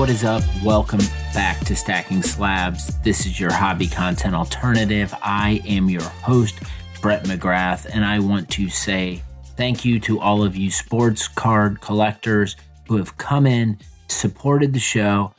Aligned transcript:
What 0.00 0.08
is 0.08 0.24
up? 0.24 0.42
Welcome 0.64 1.02
back 1.34 1.60
to 1.66 1.76
Stacking 1.76 2.22
Slabs. 2.22 2.98
This 3.02 3.26
is 3.26 3.38
your 3.38 3.52
hobby 3.52 3.86
content 3.86 4.34
alternative. 4.34 5.14
I 5.20 5.60
am 5.66 5.90
your 5.90 6.00
host, 6.00 6.58
Brett 7.02 7.24
McGrath, 7.24 7.86
and 7.92 8.02
I 8.02 8.18
want 8.18 8.48
to 8.52 8.70
say 8.70 9.22
thank 9.58 9.84
you 9.84 10.00
to 10.00 10.18
all 10.18 10.42
of 10.42 10.56
you 10.56 10.70
sports 10.70 11.28
card 11.28 11.82
collectors 11.82 12.56
who 12.88 12.96
have 12.96 13.18
come 13.18 13.46
in, 13.46 13.78
supported 14.08 14.72
the 14.72 14.80
show, 14.80 15.34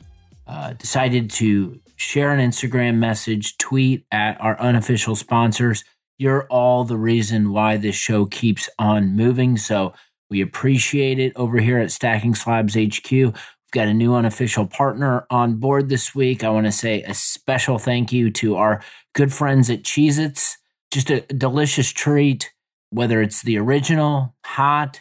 uh, 0.46 0.74
decided 0.74 1.28
to 1.32 1.80
share 1.96 2.30
an 2.30 2.38
Instagram 2.38 2.98
message, 2.98 3.58
tweet 3.58 4.06
at 4.12 4.40
our 4.40 4.56
unofficial 4.60 5.16
sponsors. 5.16 5.82
You're 6.18 6.46
all 6.46 6.84
the 6.84 6.96
reason 6.96 7.50
why 7.50 7.78
this 7.78 7.96
show 7.96 8.26
keeps 8.26 8.70
on 8.78 9.16
moving. 9.16 9.56
So 9.56 9.92
we 10.30 10.40
appreciate 10.40 11.18
it 11.18 11.32
over 11.34 11.58
here 11.58 11.78
at 11.78 11.90
Stacking 11.90 12.36
Slabs 12.36 12.76
HQ 12.76 13.34
got 13.72 13.88
a 13.88 13.94
new 13.94 14.14
unofficial 14.14 14.66
partner 14.66 15.26
on 15.30 15.56
board 15.56 15.88
this 15.88 16.14
week. 16.14 16.44
I 16.44 16.50
want 16.50 16.66
to 16.66 16.72
say 16.72 17.02
a 17.02 17.14
special 17.14 17.78
thank 17.78 18.12
you 18.12 18.30
to 18.32 18.56
our 18.56 18.82
good 19.14 19.32
friends 19.32 19.68
at 19.70 19.82
Cheez 19.82 20.18
Its. 20.18 20.58
Just 20.90 21.10
a 21.10 21.22
delicious 21.22 21.90
treat, 21.90 22.52
whether 22.90 23.22
it's 23.22 23.42
the 23.42 23.58
original, 23.58 24.36
hot, 24.44 25.00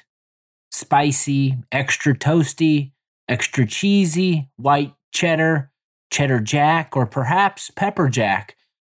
spicy, 0.72 1.58
extra 1.72 2.18
toasty, 2.18 2.94
extra 3.28 3.66
cheesy, 3.68 4.50
white 4.56 4.94
cheddar, 5.12 5.70
cheddar 6.10 6.40
jack, 6.40 6.96
or 6.96 7.06
perhaps 7.06 7.70
pepper 7.72 8.08
jack. 8.08 8.56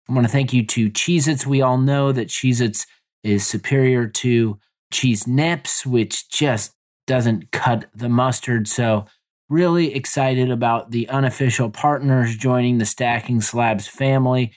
I 0.10 0.14
want 0.14 0.28
to 0.28 0.32
thank 0.32 0.52
you 0.52 0.66
to 0.66 0.90
Cheez 0.90 1.30
Its. 1.30 1.48
We 1.48 1.62
all 1.62 1.78
know 1.78 2.12
that 2.12 2.28
Cheez 2.28 2.60
Its 2.60 2.86
is 3.24 3.48
superior 3.48 4.06
to 4.08 4.60
cheese 4.92 5.26
nips, 5.26 5.86
which 5.86 6.30
just 6.30 6.74
doesn't 7.08 7.52
cut 7.52 7.86
the 7.96 8.10
mustard. 8.10 8.68
So, 8.68 9.06
Really 9.52 9.94
excited 9.94 10.50
about 10.50 10.92
the 10.92 11.10
unofficial 11.10 11.70
partners 11.70 12.38
joining 12.38 12.78
the 12.78 12.86
Stacking 12.86 13.42
Slabs 13.42 13.86
family. 13.86 14.54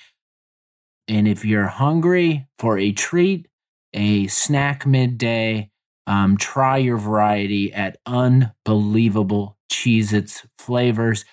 And 1.09 1.27
if 1.27 1.45
you're 1.45 1.67
hungry 1.67 2.47
for 2.61 2.79
a 2.79 2.93
treat, 2.93 3.49
a 3.93 4.29
snack 4.29 4.87
midday, 4.87 5.73
um, 6.07 6.37
try 6.37 6.77
your 6.77 6.97
variety 6.97 7.73
at 7.73 7.97
unbelievable 8.07 9.59
Cheez 9.69 10.13
Its 10.13 10.47
flavors. 10.61 11.25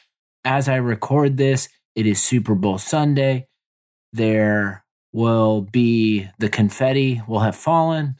As 0.43 0.67
I 0.67 0.77
record 0.77 1.37
this, 1.37 1.69
it 1.93 2.07
is 2.07 2.19
Super 2.19 2.55
Bowl 2.55 2.79
Sunday. 2.79 3.47
There 4.11 4.83
will 5.13 5.61
be 5.61 6.29
the 6.39 6.49
confetti 6.49 7.21
will 7.27 7.41
have 7.41 7.55
fallen. 7.55 8.15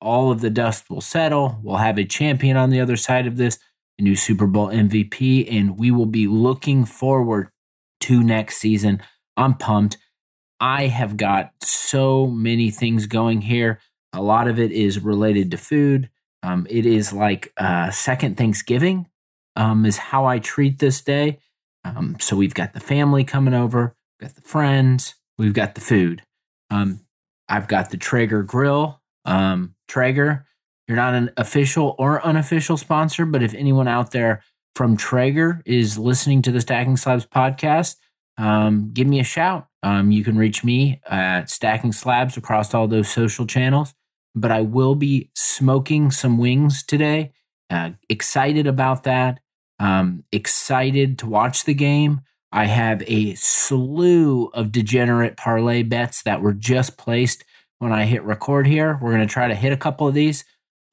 All 0.00 0.30
of 0.30 0.40
the 0.40 0.48
dust 0.48 0.88
will 0.88 1.02
settle. 1.02 1.60
We'll 1.62 1.76
have 1.76 1.98
a 1.98 2.06
champion 2.06 2.56
on 2.56 2.70
the 2.70 2.80
other 2.80 2.96
side 2.96 3.26
of 3.26 3.36
this 3.36 3.58
new 4.02 4.16
Super 4.16 4.46
Bowl 4.46 4.68
MVP, 4.68 5.50
and 5.50 5.78
we 5.78 5.90
will 5.90 6.06
be 6.06 6.26
looking 6.26 6.84
forward 6.84 7.48
to 8.00 8.22
next 8.22 8.58
season. 8.58 9.02
I'm 9.36 9.54
pumped. 9.54 9.96
I 10.60 10.86
have 10.86 11.16
got 11.16 11.52
so 11.62 12.26
many 12.26 12.70
things 12.70 13.06
going 13.06 13.42
here. 13.42 13.80
A 14.12 14.22
lot 14.22 14.48
of 14.48 14.58
it 14.58 14.72
is 14.72 15.02
related 15.02 15.50
to 15.50 15.58
food. 15.58 16.10
Um, 16.42 16.66
it 16.70 16.86
is 16.86 17.12
like 17.12 17.52
uh, 17.56 17.90
second 17.90 18.36
Thanksgiving, 18.36 19.06
um, 19.56 19.84
is 19.84 19.98
how 19.98 20.26
I 20.26 20.38
treat 20.38 20.78
this 20.78 21.02
day. 21.02 21.40
Um, 21.84 22.16
so 22.20 22.36
we've 22.36 22.54
got 22.54 22.72
the 22.72 22.80
family 22.80 23.24
coming 23.24 23.54
over, 23.54 23.94
we've 24.20 24.28
got 24.28 24.36
the 24.36 24.48
friends, 24.48 25.14
we've 25.38 25.52
got 25.52 25.74
the 25.74 25.80
food. 25.80 26.22
Um, 26.70 27.00
I've 27.48 27.68
got 27.68 27.90
the 27.90 27.96
Traeger 27.96 28.42
grill. 28.42 29.00
Um, 29.24 29.74
Traeger 29.88 30.46
you're 30.88 30.96
not 30.96 31.14
an 31.14 31.30
official 31.36 31.94
or 31.98 32.24
unofficial 32.24 32.76
sponsor, 32.76 33.26
but 33.26 33.42
if 33.42 33.54
anyone 33.54 33.88
out 33.88 34.12
there 34.12 34.42
from 34.74 34.96
Traeger 34.96 35.62
is 35.66 35.98
listening 35.98 36.42
to 36.42 36.52
the 36.52 36.60
Stacking 36.60 36.96
Slabs 36.96 37.26
podcast, 37.26 37.96
um, 38.38 38.90
give 38.92 39.06
me 39.06 39.18
a 39.18 39.24
shout. 39.24 39.68
Um, 39.82 40.10
you 40.10 40.22
can 40.22 40.36
reach 40.36 40.62
me 40.62 41.00
at 41.06 41.50
Stacking 41.50 41.92
Slabs 41.92 42.36
across 42.36 42.74
all 42.74 42.86
those 42.86 43.08
social 43.08 43.46
channels. 43.46 43.94
But 44.34 44.52
I 44.52 44.60
will 44.60 44.94
be 44.94 45.30
smoking 45.34 46.10
some 46.10 46.36
wings 46.36 46.82
today. 46.82 47.32
Uh, 47.70 47.92
excited 48.08 48.66
about 48.66 49.04
that. 49.04 49.40
Um, 49.78 50.24
excited 50.30 51.18
to 51.20 51.26
watch 51.26 51.64
the 51.64 51.74
game. 51.74 52.20
I 52.52 52.66
have 52.66 53.02
a 53.06 53.34
slew 53.34 54.46
of 54.48 54.72
degenerate 54.72 55.36
parlay 55.36 55.82
bets 55.82 56.22
that 56.22 56.42
were 56.42 56.52
just 56.52 56.96
placed 56.96 57.44
when 57.78 57.92
I 57.92 58.04
hit 58.04 58.22
record 58.24 58.66
here. 58.66 58.98
We're 59.00 59.12
going 59.12 59.26
to 59.26 59.32
try 59.32 59.48
to 59.48 59.54
hit 59.54 59.72
a 59.72 59.76
couple 59.76 60.06
of 60.06 60.14
these. 60.14 60.44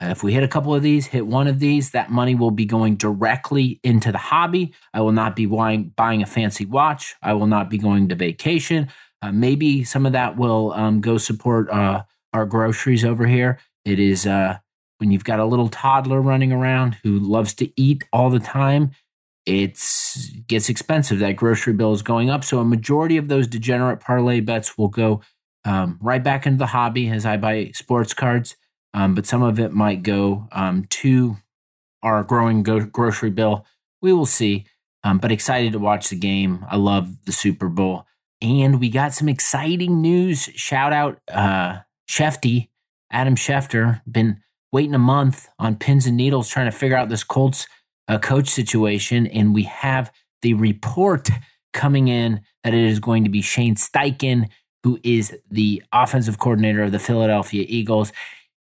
Uh, 0.01 0.07
if 0.07 0.23
we 0.23 0.33
hit 0.33 0.43
a 0.43 0.47
couple 0.47 0.73
of 0.73 0.81
these, 0.81 1.07
hit 1.07 1.25
one 1.27 1.47
of 1.47 1.59
these, 1.59 1.91
that 1.91 2.11
money 2.11 2.35
will 2.35 2.51
be 2.51 2.65
going 2.65 2.95
directly 2.95 3.79
into 3.83 4.11
the 4.11 4.17
hobby. 4.17 4.73
I 4.93 5.01
will 5.01 5.11
not 5.11 5.35
be 5.35 5.45
buying, 5.45 5.93
buying 5.95 6.21
a 6.21 6.25
fancy 6.25 6.65
watch. 6.65 7.15
I 7.21 7.33
will 7.33 7.47
not 7.47 7.69
be 7.69 7.77
going 7.77 8.09
to 8.09 8.15
vacation. 8.15 8.89
Uh, 9.21 9.31
maybe 9.31 9.83
some 9.83 10.05
of 10.05 10.11
that 10.11 10.35
will 10.35 10.73
um, 10.73 10.99
go 10.99 11.17
support 11.17 11.69
uh, 11.69 12.03
our 12.33 12.45
groceries 12.45 13.05
over 13.05 13.25
here. 13.25 13.59
It 13.85 13.99
is 13.99 14.25
uh, 14.25 14.57
when 14.97 15.11
you've 15.11 15.23
got 15.23 15.39
a 15.39 15.45
little 15.45 15.69
toddler 15.69 16.21
running 16.21 16.51
around 16.51 16.97
who 17.03 17.19
loves 17.19 17.53
to 17.55 17.71
eat 17.79 18.03
all 18.11 18.29
the 18.29 18.39
time, 18.39 18.91
it 19.45 19.79
gets 20.47 20.69
expensive. 20.69 21.19
That 21.19 21.35
grocery 21.35 21.73
bill 21.73 21.93
is 21.93 22.01
going 22.01 22.29
up. 22.29 22.43
So 22.43 22.59
a 22.59 22.65
majority 22.65 23.17
of 23.17 23.27
those 23.27 23.47
degenerate 23.47 23.99
parlay 23.99 24.39
bets 24.39 24.77
will 24.77 24.87
go 24.87 25.21
um, 25.65 25.97
right 26.01 26.23
back 26.23 26.45
into 26.45 26.57
the 26.57 26.67
hobby 26.67 27.09
as 27.09 27.25
I 27.25 27.37
buy 27.37 27.71
sports 27.73 28.13
cards 28.13 28.55
um, 28.93 29.15
but 29.15 29.25
some 29.25 29.41
of 29.41 29.59
it 29.59 29.73
might 29.73 30.03
go 30.03 30.47
um, 30.51 30.85
to 30.89 31.37
our 32.01 32.23
growing 32.23 32.63
go- 32.63 32.85
grocery 32.85 33.29
bill. 33.29 33.65
We 34.01 34.13
will 34.13 34.25
see. 34.25 34.65
Um, 35.03 35.17
but 35.17 35.31
excited 35.31 35.73
to 35.73 35.79
watch 35.79 36.09
the 36.09 36.15
game. 36.15 36.65
I 36.69 36.77
love 36.77 37.25
the 37.25 37.31
Super 37.33 37.67
Bowl. 37.67 38.05
And 38.41 38.79
we 38.79 38.89
got 38.89 39.13
some 39.13 39.27
exciting 39.27 40.01
news. 40.01 40.43
Shout 40.55 40.93
out 40.93 41.19
uh, 41.31 41.79
Shefty, 42.09 42.69
Adam 43.11 43.35
Schefter, 43.35 44.01
been 44.09 44.41
waiting 44.71 44.93
a 44.93 44.99
month 44.99 45.47
on 45.59 45.75
pins 45.75 46.05
and 46.05 46.17
needles 46.17 46.49
trying 46.49 46.69
to 46.69 46.77
figure 46.77 46.97
out 46.97 47.09
this 47.09 47.23
Colts 47.23 47.67
uh, 48.07 48.17
coach 48.17 48.49
situation. 48.49 49.27
And 49.27 49.53
we 49.53 49.63
have 49.63 50.11
the 50.41 50.53
report 50.53 51.29
coming 51.73 52.07
in 52.07 52.41
that 52.63 52.73
it 52.73 52.83
is 52.83 52.99
going 52.99 53.23
to 53.23 53.29
be 53.29 53.41
Shane 53.41 53.75
Steichen, 53.75 54.49
who 54.83 54.99
is 55.03 55.37
the 55.49 55.83
offensive 55.91 56.37
coordinator 56.39 56.83
of 56.83 56.91
the 56.91 56.99
Philadelphia 56.99 57.65
Eagles 57.67 58.11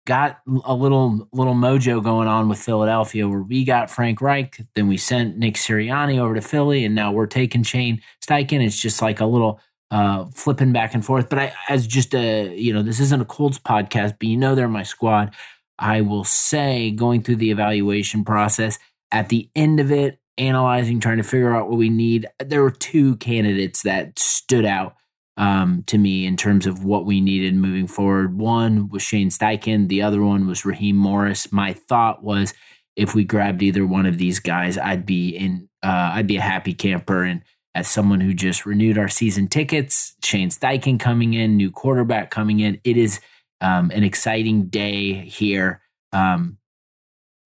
got 0.06 0.40
a 0.64 0.74
little 0.74 1.28
little 1.32 1.54
mojo 1.54 2.02
going 2.02 2.28
on 2.28 2.48
with 2.48 2.58
Philadelphia 2.58 3.28
where 3.28 3.42
we 3.42 3.64
got 3.64 3.90
Frank 3.90 4.22
Reich, 4.22 4.62
then 4.74 4.88
we 4.88 4.96
sent 4.96 5.36
Nick 5.36 5.54
Sirianni 5.56 6.18
over 6.18 6.34
to 6.34 6.40
Philly, 6.40 6.84
and 6.84 6.94
now 6.94 7.12
we're 7.12 7.26
taking 7.26 7.62
Shane 7.62 8.00
Steichen. 8.24 8.64
It's 8.64 8.80
just 8.80 9.02
like 9.02 9.20
a 9.20 9.26
little 9.26 9.60
uh, 9.90 10.24
flipping 10.34 10.72
back 10.72 10.94
and 10.94 11.04
forth. 11.04 11.28
But 11.28 11.38
I, 11.38 11.52
as 11.68 11.86
just 11.86 12.14
a 12.14 12.56
you 12.56 12.72
know, 12.72 12.82
this 12.82 13.00
isn't 13.00 13.20
a 13.20 13.26
Colts 13.26 13.58
podcast, 13.58 14.16
but 14.18 14.28
you 14.28 14.36
know 14.38 14.54
they're 14.54 14.68
my 14.68 14.84
squad. 14.84 15.34
I 15.78 16.00
will 16.00 16.24
say, 16.24 16.90
going 16.92 17.22
through 17.22 17.36
the 17.36 17.50
evaluation 17.50 18.24
process 18.24 18.78
at 19.12 19.28
the 19.28 19.50
end 19.54 19.78
of 19.78 19.92
it, 19.92 20.18
analyzing, 20.38 21.00
trying 21.00 21.18
to 21.18 21.22
figure 21.22 21.54
out 21.54 21.68
what 21.68 21.76
we 21.76 21.90
need. 21.90 22.26
There 22.38 22.62
were 22.62 22.70
two 22.70 23.16
candidates 23.16 23.82
that 23.82 24.18
stood 24.18 24.64
out 24.64 24.96
um, 25.36 25.84
to 25.86 25.98
me 25.98 26.26
in 26.26 26.36
terms 26.36 26.66
of 26.66 26.84
what 26.84 27.04
we 27.04 27.20
needed 27.20 27.54
moving 27.54 27.86
forward. 27.86 28.38
One 28.38 28.88
was 28.88 29.02
Shane 29.02 29.30
Steichen, 29.30 29.88
the 29.88 30.02
other 30.02 30.22
one 30.22 30.46
was 30.46 30.64
Raheem 30.64 30.96
Morris. 30.96 31.52
My 31.52 31.72
thought 31.72 32.22
was 32.22 32.54
if 32.96 33.14
we 33.14 33.24
grabbed 33.24 33.62
either 33.62 33.86
one 33.86 34.06
of 34.06 34.18
these 34.18 34.40
guys, 34.40 34.78
I'd 34.78 35.04
be 35.04 35.28
in, 35.28 35.68
uh, 35.82 36.12
I'd 36.14 36.26
be 36.26 36.38
a 36.38 36.42
happy 36.42 36.72
camper. 36.72 37.22
And 37.22 37.42
as 37.74 37.88
someone 37.88 38.20
who 38.20 38.32
just 38.32 38.64
renewed 38.64 38.96
our 38.96 39.08
season 39.08 39.48
tickets, 39.48 40.14
Shane 40.24 40.48
Steichen 40.48 40.98
coming 40.98 41.34
in, 41.34 41.56
new 41.56 41.70
quarterback 41.70 42.30
coming 42.30 42.60
in, 42.60 42.80
it 42.84 42.96
is 42.96 43.20
um, 43.60 43.90
an 43.90 44.02
exciting 44.02 44.68
day 44.68 45.12
here 45.12 45.82
um, 46.12 46.56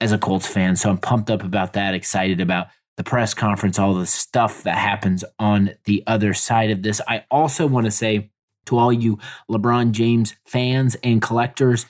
as 0.00 0.12
a 0.12 0.18
Colts 0.18 0.46
fan. 0.46 0.76
So 0.76 0.88
I'm 0.88 0.98
pumped 0.98 1.30
up 1.30 1.42
about 1.42 1.72
that, 1.72 1.94
excited 1.94 2.40
about 2.40 2.68
the 3.00 3.04
press 3.04 3.32
conference, 3.32 3.78
all 3.78 3.94
the 3.94 4.04
stuff 4.04 4.62
that 4.64 4.76
happens 4.76 5.24
on 5.38 5.72
the 5.84 6.04
other 6.06 6.34
side 6.34 6.70
of 6.70 6.82
this. 6.82 7.00
I 7.08 7.24
also 7.30 7.66
want 7.66 7.86
to 7.86 7.90
say 7.90 8.28
to 8.66 8.76
all 8.76 8.92
you 8.92 9.18
LeBron 9.50 9.92
James 9.92 10.34
fans 10.44 10.98
and 11.02 11.22
collectors, 11.22 11.86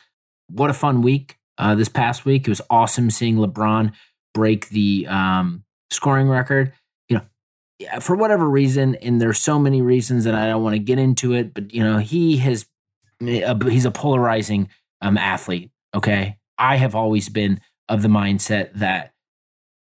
what 0.47 0.71
a 0.71 0.73
fun 0.73 1.03
week 1.03 1.37
uh, 1.59 1.75
this 1.75 1.89
past 1.89 2.25
week. 2.25 2.47
It 2.47 2.49
was 2.49 2.63
awesome 2.71 3.11
seeing 3.11 3.39
LeBron 3.39 3.91
break 4.35 4.69
the 4.69 5.09
um, 5.09 5.65
scoring 5.91 6.29
record. 6.29 6.75
You 7.09 7.17
know, 7.19 7.99
for 7.99 8.15
whatever 8.15 8.49
reason, 8.49 8.95
and 8.95 9.21
there's 9.21 9.41
so 9.41 9.59
many 9.59 9.83
reasons 9.83 10.23
that 10.23 10.37
I 10.37 10.47
don't 10.47 10.63
want 10.63 10.75
to 10.75 10.79
get 10.79 11.01
into 11.01 11.33
it, 11.33 11.53
but 11.53 11.75
you 11.75 11.83
know, 11.83 11.99
he 11.99 12.37
has 12.37 12.67
eh, 13.27 13.53
he's 13.69 13.85
a 13.85 13.91
polarizing 13.91 14.69
um, 15.03 15.19
athlete. 15.19 15.73
Okay, 15.93 16.37
I 16.57 16.77
have 16.77 16.95
always 16.95 17.29
been 17.29 17.61
of 17.89 18.03
the 18.03 18.09
mindset 18.09 18.75
that 18.75 19.13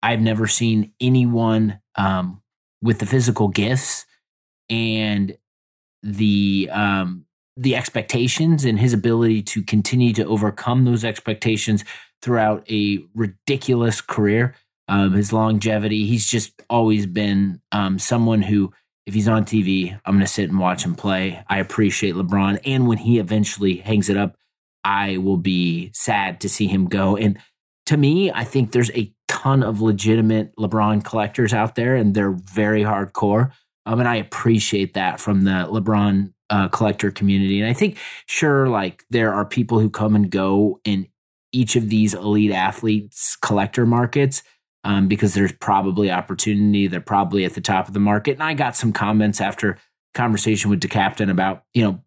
I've 0.03 0.21
never 0.21 0.47
seen 0.47 0.91
anyone 1.01 1.79
um, 1.95 2.41
with 2.81 2.99
the 2.99 3.07
physical 3.07 3.47
gifts 3.47 4.05
and 4.69 5.35
the 6.03 6.69
um, 6.71 7.25
the 7.57 7.75
expectations 7.75 8.65
and 8.65 8.79
his 8.79 8.93
ability 8.93 9.41
to 9.43 9.63
continue 9.63 10.13
to 10.13 10.25
overcome 10.25 10.85
those 10.85 11.05
expectations 11.05 11.85
throughout 12.21 12.69
a 12.69 12.99
ridiculous 13.15 14.01
career. 14.01 14.55
um, 14.87 15.13
his 15.13 15.31
longevity. 15.31 16.05
He's 16.05 16.27
just 16.27 16.61
always 16.69 17.05
been 17.05 17.61
um, 17.71 17.99
someone 17.99 18.41
who, 18.41 18.73
if 19.05 19.13
he's 19.13 19.27
on 19.29 19.45
TV, 19.45 19.97
I'm 20.05 20.15
going 20.15 20.25
to 20.25 20.31
sit 20.31 20.49
and 20.49 20.59
watch 20.59 20.83
him 20.85 20.95
play. 20.95 21.43
I 21.47 21.59
appreciate 21.59 22.15
LeBron. 22.15 22.59
And 22.65 22.87
when 22.87 22.97
he 22.97 23.19
eventually 23.19 23.77
hangs 23.77 24.09
it 24.09 24.17
up, 24.17 24.35
I 24.83 25.17
will 25.17 25.37
be 25.37 25.91
sad 25.93 26.41
to 26.41 26.49
see 26.49 26.67
him 26.67 26.87
go. 26.87 27.15
And 27.15 27.39
to 27.85 27.97
me, 27.97 28.31
I 28.31 28.43
think 28.43 28.71
there's 28.71 28.91
a 28.91 29.13
ton 29.27 29.63
of 29.63 29.81
legitimate 29.81 30.55
LeBron 30.55 31.03
collectors 31.03 31.53
out 31.53 31.75
there, 31.75 31.95
and 31.95 32.13
they're 32.13 32.31
very 32.31 32.81
hardcore. 32.81 33.51
Um, 33.85 33.99
and 33.99 34.07
I 34.07 34.15
appreciate 34.15 34.93
that 34.93 35.19
from 35.19 35.43
the 35.43 35.67
LeBron 35.69 36.31
uh, 36.49 36.67
collector 36.69 37.11
community. 37.11 37.59
And 37.59 37.69
I 37.69 37.73
think, 37.73 37.97
sure, 38.27 38.67
like 38.67 39.03
there 39.09 39.33
are 39.33 39.45
people 39.45 39.79
who 39.79 39.89
come 39.89 40.15
and 40.15 40.29
go 40.29 40.79
in 40.85 41.07
each 41.51 41.75
of 41.75 41.89
these 41.89 42.13
elite 42.13 42.51
athletes 42.51 43.35
collector 43.35 43.85
markets 43.85 44.43
um, 44.83 45.07
because 45.07 45.33
there's 45.33 45.51
probably 45.51 46.11
opportunity. 46.11 46.87
They're 46.87 47.01
probably 47.01 47.45
at 47.45 47.53
the 47.53 47.61
top 47.61 47.87
of 47.87 47.93
the 47.93 47.99
market. 47.99 48.33
And 48.33 48.43
I 48.43 48.53
got 48.53 48.75
some 48.75 48.93
comments 48.93 49.41
after 49.41 49.77
conversation 50.13 50.69
with 50.69 50.81
the 50.81 50.87
captain 50.87 51.29
about, 51.29 51.63
you 51.73 51.83
know, 51.83 52.02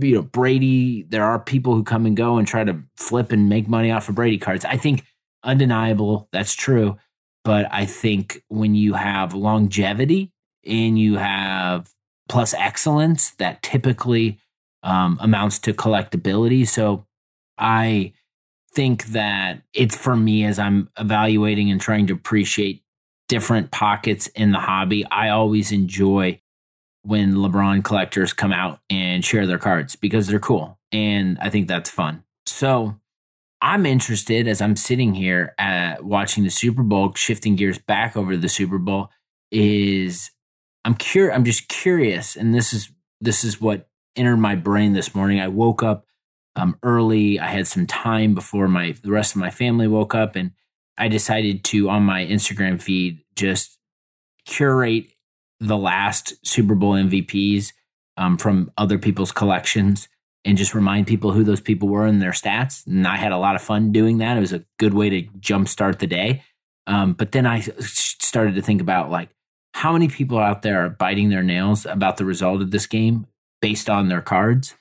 you 0.00 0.14
know, 0.14 0.22
Brady, 0.22 1.02
there 1.02 1.24
are 1.24 1.38
people 1.38 1.74
who 1.74 1.82
come 1.82 2.06
and 2.06 2.16
go 2.16 2.36
and 2.36 2.46
try 2.46 2.64
to 2.64 2.82
flip 2.96 3.32
and 3.32 3.48
make 3.48 3.68
money 3.68 3.90
off 3.90 4.08
of 4.08 4.14
Brady 4.14 4.38
cards. 4.38 4.64
I 4.64 4.76
think 4.76 5.04
undeniable, 5.42 6.28
that's 6.32 6.54
true. 6.54 6.96
But 7.44 7.66
I 7.70 7.86
think 7.86 8.42
when 8.48 8.74
you 8.74 8.94
have 8.94 9.34
longevity 9.34 10.32
and 10.66 10.98
you 10.98 11.16
have 11.16 11.90
plus 12.28 12.54
excellence, 12.54 13.30
that 13.32 13.62
typically 13.62 14.38
um, 14.82 15.18
amounts 15.20 15.58
to 15.60 15.72
collectability. 15.72 16.66
So 16.68 17.06
I 17.56 18.12
think 18.72 19.06
that 19.06 19.62
it's 19.72 19.96
for 19.96 20.14
me 20.16 20.44
as 20.44 20.58
I'm 20.58 20.90
evaluating 20.98 21.70
and 21.70 21.80
trying 21.80 22.06
to 22.08 22.14
appreciate 22.14 22.82
different 23.28 23.70
pockets 23.70 24.26
in 24.28 24.52
the 24.52 24.58
hobby. 24.58 25.04
I 25.10 25.30
always 25.30 25.72
enjoy 25.72 26.40
when 27.08 27.32
LeBron 27.32 27.82
collectors 27.82 28.34
come 28.34 28.52
out 28.52 28.80
and 28.90 29.24
share 29.24 29.46
their 29.46 29.58
cards 29.58 29.96
because 29.96 30.26
they're 30.26 30.38
cool. 30.38 30.78
And 30.92 31.38
I 31.40 31.48
think 31.48 31.66
that's 31.66 31.88
fun. 31.88 32.22
So 32.44 33.00
I'm 33.62 33.86
interested 33.86 34.46
as 34.46 34.60
I'm 34.60 34.76
sitting 34.76 35.14
here 35.14 35.54
at 35.58 36.04
watching 36.04 36.44
the 36.44 36.50
Super 36.50 36.82
Bowl, 36.82 37.14
shifting 37.14 37.56
gears 37.56 37.78
back 37.78 38.14
over 38.14 38.32
to 38.32 38.38
the 38.38 38.50
Super 38.50 38.76
Bowl, 38.76 39.08
is 39.50 40.30
I'm 40.84 40.94
curious. 40.94 41.34
I'm 41.34 41.44
just 41.44 41.68
curious, 41.68 42.36
and 42.36 42.54
this 42.54 42.74
is 42.74 42.92
this 43.22 43.42
is 43.42 43.58
what 43.58 43.88
entered 44.14 44.36
my 44.36 44.54
brain 44.54 44.92
this 44.92 45.14
morning. 45.14 45.40
I 45.40 45.48
woke 45.48 45.82
up 45.82 46.04
um, 46.56 46.76
early. 46.82 47.40
I 47.40 47.46
had 47.46 47.66
some 47.66 47.86
time 47.86 48.34
before 48.34 48.68
my 48.68 48.94
the 49.02 49.10
rest 49.10 49.34
of 49.34 49.40
my 49.40 49.50
family 49.50 49.88
woke 49.88 50.14
up, 50.14 50.36
and 50.36 50.52
I 50.98 51.08
decided 51.08 51.64
to 51.64 51.88
on 51.88 52.02
my 52.02 52.26
Instagram 52.26 52.82
feed 52.82 53.20
just 53.34 53.78
curate 54.44 55.10
the 55.60 55.76
last 55.76 56.34
Super 56.46 56.74
Bowl 56.74 56.94
MVPs 56.94 57.72
um, 58.16 58.36
from 58.36 58.70
other 58.76 58.98
people's 58.98 59.32
collections 59.32 60.08
and 60.44 60.56
just 60.56 60.74
remind 60.74 61.06
people 61.06 61.32
who 61.32 61.44
those 61.44 61.60
people 61.60 61.88
were 61.88 62.06
and 62.06 62.22
their 62.22 62.30
stats. 62.30 62.86
And 62.86 63.06
I 63.06 63.16
had 63.16 63.32
a 63.32 63.38
lot 63.38 63.54
of 63.54 63.62
fun 63.62 63.92
doing 63.92 64.18
that. 64.18 64.36
It 64.36 64.40
was 64.40 64.52
a 64.52 64.64
good 64.78 64.94
way 64.94 65.10
to 65.10 65.22
jumpstart 65.38 65.98
the 65.98 66.06
day. 66.06 66.42
Um, 66.86 67.12
but 67.12 67.32
then 67.32 67.46
I 67.46 67.60
started 67.60 68.54
to 68.54 68.62
think 68.62 68.80
about 68.80 69.10
like 69.10 69.30
how 69.74 69.92
many 69.92 70.08
people 70.08 70.38
out 70.38 70.62
there 70.62 70.84
are 70.84 70.90
biting 70.90 71.28
their 71.28 71.42
nails 71.42 71.86
about 71.86 72.16
the 72.16 72.24
result 72.24 72.62
of 72.62 72.70
this 72.70 72.86
game 72.86 73.26
based 73.60 73.90
on 73.90 74.08
their 74.08 74.22
cards. 74.22 74.74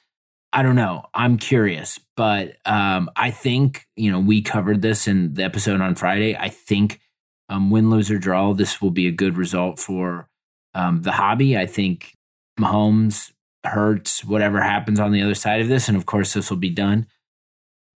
I 0.54 0.64
don't 0.64 0.76
know. 0.76 1.06
I'm 1.14 1.38
curious, 1.38 2.00
but 2.16 2.56
um, 2.66 3.12
I 3.16 3.32
think 3.32 3.86
you 3.96 4.10
know 4.10 4.20
we 4.20 4.42
covered 4.42 4.82
this 4.82 5.08
in 5.08 5.34
the 5.34 5.44
episode 5.44 5.82
on 5.82 5.96
Friday. 5.96 6.36
I 6.36 6.50
think 6.50 7.02
um, 7.50 7.70
win, 7.70 7.90
lose 7.90 8.10
or 8.10 8.18
draw, 8.18 8.54
this 8.54 8.82
will 8.82 8.92
be 8.92 9.08
a 9.08 9.12
good 9.12 9.38
result 9.38 9.80
for 9.80 10.30
um, 10.74 11.02
the 11.02 11.12
hobby. 11.12 11.58
I 11.58 11.66
think 11.66 12.16
Mahomes, 12.60 13.32
Hurts, 13.64 14.24
whatever 14.24 14.62
happens 14.62 15.00
on 15.00 15.12
the 15.12 15.22
other 15.22 15.36
side 15.36 15.62
of 15.62 15.68
this, 15.68 15.88
and 15.88 15.98
of 15.98 16.06
course 16.06 16.34
this 16.34 16.50
will 16.50 16.58
be 16.58 16.70
done. 16.70 17.08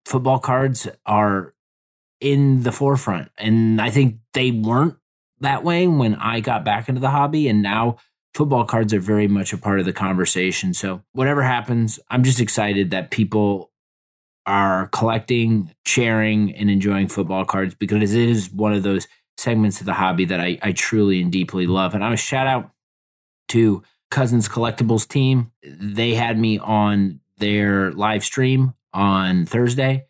Football 0.06 0.40
cards 0.40 0.88
are 1.06 1.54
in 2.20 2.64
the 2.64 2.72
forefront, 2.72 3.30
and 3.38 3.82
I 3.82 3.90
think 3.90 4.18
they 4.34 4.52
weren't 4.52 4.98
that 5.40 5.64
way 5.64 5.88
when 5.88 6.16
I 6.16 6.40
got 6.40 6.66
back 6.66 6.90
into 6.90 7.02
the 7.02 7.10
hobby, 7.10 7.48
and 7.48 7.62
now 7.62 7.98
football 8.34 8.66
cards 8.66 8.94
are 8.94 9.00
very 9.00 9.28
much 9.28 9.54
a 9.54 9.58
part 9.58 9.80
of 9.80 9.86
the 9.86 9.94
conversation. 9.94 10.74
So 10.74 11.04
whatever 11.14 11.42
happens, 11.42 12.00
I'm 12.10 12.24
just 12.24 12.40
excited 12.40 12.92
that 12.92 13.12
people 13.12 13.72
are 14.46 14.88
collecting, 14.88 15.74
sharing, 15.86 16.54
and 16.56 16.70
enjoying 16.70 17.08
football 17.08 17.46
cards 17.46 17.76
because 17.76 18.14
it 18.14 18.30
is 18.30 18.52
one 18.52 18.74
of 18.74 18.84
those 18.84 19.08
segments 19.38 19.80
of 19.80 19.86
the 19.86 19.94
hobby 19.94 20.26
that 20.26 20.40
I, 20.40 20.58
I 20.62 20.72
truly 20.72 21.22
and 21.22 21.32
deeply 21.32 21.68
love. 21.68 21.94
And 21.94 22.04
I 22.04 22.10
was 22.10 22.20
shout 22.20 22.48
out 22.48 22.72
to 23.50 23.84
Cousins 24.10 24.48
Collectibles 24.48 25.08
team. 25.08 25.52
They 25.64 26.14
had 26.14 26.38
me 26.38 26.60
on 26.60 27.20
their 27.38 27.92
live 27.92 28.24
stream 28.24 28.74
on 28.94 29.46
Thursday, 29.46 30.06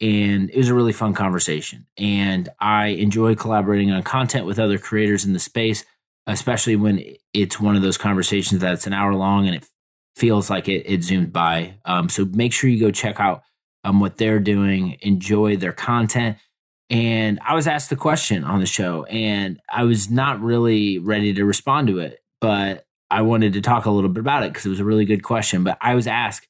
and 0.00 0.50
it 0.50 0.56
was 0.56 0.68
a 0.68 0.74
really 0.74 0.92
fun 0.92 1.14
conversation. 1.14 1.86
And 1.96 2.48
I 2.58 2.86
enjoy 2.86 3.34
collaborating 3.34 3.92
on 3.92 4.02
content 4.02 4.46
with 4.46 4.58
other 4.58 4.78
creators 4.78 5.24
in 5.24 5.32
the 5.32 5.38
space, 5.38 5.84
especially 6.26 6.76
when 6.76 7.04
it's 7.32 7.60
one 7.60 7.76
of 7.76 7.82
those 7.82 7.98
conversations 7.98 8.60
that's 8.60 8.86
an 8.86 8.92
hour 8.92 9.14
long 9.14 9.46
and 9.46 9.56
it 9.56 9.68
feels 10.16 10.48
like 10.48 10.68
it, 10.68 10.84
it 10.86 11.02
zoomed 11.02 11.32
by. 11.32 11.74
Um, 11.84 12.08
so 12.08 12.24
make 12.24 12.52
sure 12.52 12.70
you 12.70 12.80
go 12.80 12.90
check 12.90 13.20
out 13.20 13.42
um, 13.84 14.00
what 14.00 14.16
they're 14.16 14.40
doing, 14.40 14.96
enjoy 15.00 15.56
their 15.56 15.72
content. 15.72 16.38
And 16.90 17.40
I 17.44 17.54
was 17.54 17.66
asked 17.66 17.90
the 17.90 17.96
question 17.96 18.44
on 18.44 18.60
the 18.60 18.66
show, 18.66 19.04
and 19.04 19.60
I 19.70 19.84
was 19.84 20.10
not 20.10 20.40
really 20.40 20.98
ready 20.98 21.32
to 21.34 21.44
respond 21.44 21.88
to 21.88 21.98
it, 21.98 22.20
but 22.40 22.84
I 23.10 23.22
wanted 23.22 23.54
to 23.54 23.60
talk 23.60 23.86
a 23.86 23.90
little 23.90 24.10
bit 24.10 24.20
about 24.20 24.42
it 24.42 24.52
because 24.52 24.66
it 24.66 24.70
was 24.70 24.80
a 24.80 24.84
really 24.84 25.04
good 25.04 25.22
question. 25.22 25.64
But 25.64 25.78
I 25.80 25.94
was 25.94 26.06
asked, 26.06 26.46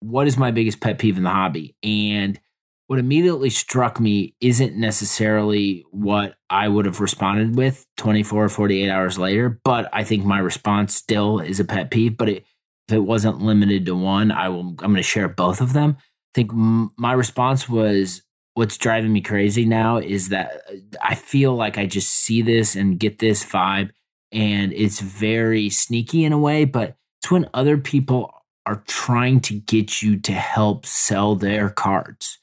what 0.00 0.26
is 0.26 0.36
my 0.36 0.50
biggest 0.50 0.80
pet 0.80 0.98
peeve 0.98 1.16
in 1.16 1.24
the 1.24 1.30
hobby? 1.30 1.76
And 1.82 2.38
what 2.86 2.98
immediately 2.98 3.48
struck 3.48 3.98
me 3.98 4.34
isn't 4.40 4.76
necessarily 4.76 5.84
what 5.90 6.34
I 6.50 6.68
would 6.68 6.84
have 6.84 7.00
responded 7.00 7.56
with 7.56 7.86
24 7.96 8.44
or 8.44 8.48
48 8.48 8.90
hours 8.90 9.18
later, 9.18 9.60
but 9.64 9.88
I 9.92 10.04
think 10.04 10.24
my 10.24 10.38
response 10.38 10.94
still 10.94 11.38
is 11.40 11.58
a 11.58 11.64
pet 11.64 11.90
peeve. 11.90 12.16
But 12.16 12.28
it, 12.28 12.44
if 12.88 12.94
it 12.94 13.00
wasn't 13.00 13.40
limited 13.40 13.86
to 13.86 13.96
one, 13.96 14.30
I 14.30 14.48
will. 14.48 14.60
I'm 14.60 14.76
going 14.76 14.96
to 14.96 15.02
share 15.02 15.28
both 15.28 15.60
of 15.60 15.72
them. 15.72 15.96
I 15.98 16.04
think 16.34 16.50
my 16.52 17.12
response 17.12 17.68
was 17.68 18.22
what's 18.54 18.76
driving 18.76 19.12
me 19.12 19.20
crazy 19.20 19.64
now 19.64 19.96
is 19.98 20.28
that 20.28 20.62
I 21.02 21.14
feel 21.14 21.54
like 21.54 21.78
I 21.78 21.86
just 21.86 22.12
see 22.12 22.42
this 22.42 22.76
and 22.76 22.98
get 22.98 23.18
this 23.18 23.44
vibe, 23.44 23.90
and 24.30 24.72
it's 24.72 25.00
very 25.00 25.70
sneaky 25.70 26.24
in 26.24 26.32
a 26.32 26.38
way, 26.38 26.64
but 26.64 26.96
it's 27.20 27.30
when 27.30 27.48
other 27.54 27.78
people 27.78 28.32
are 28.66 28.82
trying 28.86 29.40
to 29.40 29.54
get 29.54 30.02
you 30.02 30.18
to 30.20 30.32
help 30.32 30.86
sell 30.86 31.34
their 31.34 31.68
cards. 31.68 32.38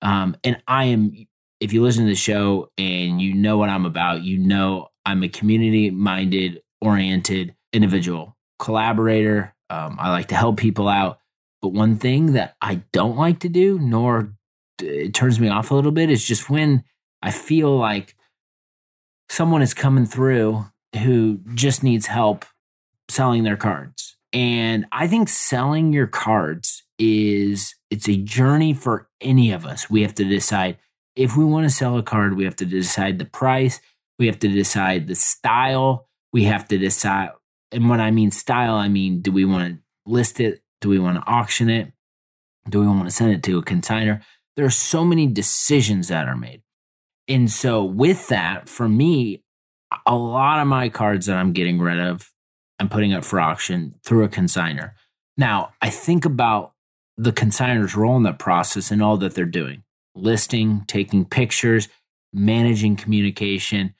Um, 0.00 0.36
and 0.42 0.60
I 0.66 0.84
am, 0.86 1.12
if 1.60 1.72
you 1.72 1.82
listen 1.82 2.04
to 2.04 2.10
the 2.10 2.16
show 2.16 2.70
and 2.76 3.20
you 3.20 3.34
know 3.34 3.58
what 3.58 3.68
I'm 3.68 3.86
about, 3.86 4.22
you 4.22 4.38
know 4.38 4.88
I'm 5.06 5.22
a 5.22 5.28
community 5.28 5.90
minded, 5.90 6.60
oriented 6.80 7.54
individual, 7.72 8.36
collaborator. 8.58 9.54
Um, 9.70 9.96
I 10.00 10.10
like 10.10 10.28
to 10.28 10.34
help 10.34 10.56
people 10.56 10.88
out. 10.88 11.18
But 11.60 11.68
one 11.68 11.96
thing 11.96 12.32
that 12.32 12.56
I 12.60 12.82
don't 12.92 13.16
like 13.16 13.38
to 13.40 13.48
do, 13.48 13.78
nor 13.78 14.34
it 14.82 15.14
turns 15.14 15.40
me 15.40 15.48
off 15.48 15.70
a 15.70 15.74
little 15.74 15.92
bit 15.92 16.10
is 16.10 16.24
just 16.24 16.50
when 16.50 16.84
I 17.22 17.30
feel 17.30 17.76
like 17.76 18.16
someone 19.28 19.62
is 19.62 19.74
coming 19.74 20.06
through 20.06 20.66
who 21.02 21.40
just 21.54 21.82
needs 21.82 22.06
help 22.06 22.44
selling 23.08 23.44
their 23.44 23.56
cards. 23.56 24.16
And 24.32 24.86
I 24.92 25.06
think 25.06 25.28
selling 25.28 25.92
your 25.92 26.06
cards 26.06 26.82
is 26.98 27.74
it's 27.90 28.08
a 28.08 28.16
journey 28.16 28.74
for 28.74 29.08
any 29.20 29.52
of 29.52 29.66
us. 29.66 29.90
We 29.90 30.02
have 30.02 30.14
to 30.16 30.24
decide 30.24 30.78
if 31.14 31.36
we 31.36 31.44
want 31.44 31.64
to 31.64 31.70
sell 31.70 31.98
a 31.98 32.02
card, 32.02 32.36
we 32.36 32.44
have 32.44 32.56
to 32.56 32.64
decide 32.64 33.18
the 33.18 33.24
price, 33.26 33.80
we 34.18 34.26
have 34.26 34.38
to 34.40 34.48
decide 34.48 35.06
the 35.06 35.14
style, 35.14 36.08
we 36.32 36.44
have 36.44 36.66
to 36.68 36.78
decide 36.78 37.30
and 37.72 37.88
when 37.88 38.00
I 38.00 38.10
mean 38.10 38.30
style, 38.30 38.74
I 38.74 38.88
mean 38.88 39.20
do 39.20 39.32
we 39.32 39.44
want 39.44 39.74
to 39.74 40.10
list 40.10 40.40
it? 40.40 40.62
Do 40.80 40.88
we 40.88 40.98
want 40.98 41.16
to 41.16 41.30
auction 41.30 41.70
it? 41.70 41.92
Do 42.68 42.80
we 42.80 42.86
want 42.86 43.04
to 43.04 43.10
send 43.10 43.32
it 43.32 43.42
to 43.44 43.58
a 43.58 43.62
consigner? 43.62 44.22
There 44.56 44.66
are 44.66 44.70
so 44.70 45.04
many 45.04 45.26
decisions 45.26 46.08
that 46.08 46.28
are 46.28 46.36
made. 46.36 46.62
And 47.28 47.50
so, 47.50 47.84
with 47.84 48.28
that, 48.28 48.68
for 48.68 48.88
me, 48.88 49.42
a 50.06 50.14
lot 50.14 50.60
of 50.60 50.66
my 50.66 50.88
cards 50.88 51.26
that 51.26 51.36
I'm 51.36 51.52
getting 51.52 51.78
rid 51.78 52.00
of, 52.00 52.30
I'm 52.78 52.88
putting 52.88 53.12
up 53.12 53.24
for 53.24 53.40
auction 53.40 53.94
through 54.04 54.24
a 54.24 54.28
consigner. 54.28 54.92
Now, 55.36 55.72
I 55.80 55.90
think 55.90 56.24
about 56.24 56.72
the 57.16 57.32
consigner's 57.32 57.94
role 57.94 58.16
in 58.16 58.22
that 58.24 58.38
process 58.38 58.90
and 58.90 59.02
all 59.02 59.16
that 59.18 59.34
they're 59.34 59.44
doing 59.44 59.84
listing, 60.14 60.84
taking 60.86 61.24
pictures, 61.24 61.88
managing 62.32 62.96
communication, 62.96 63.94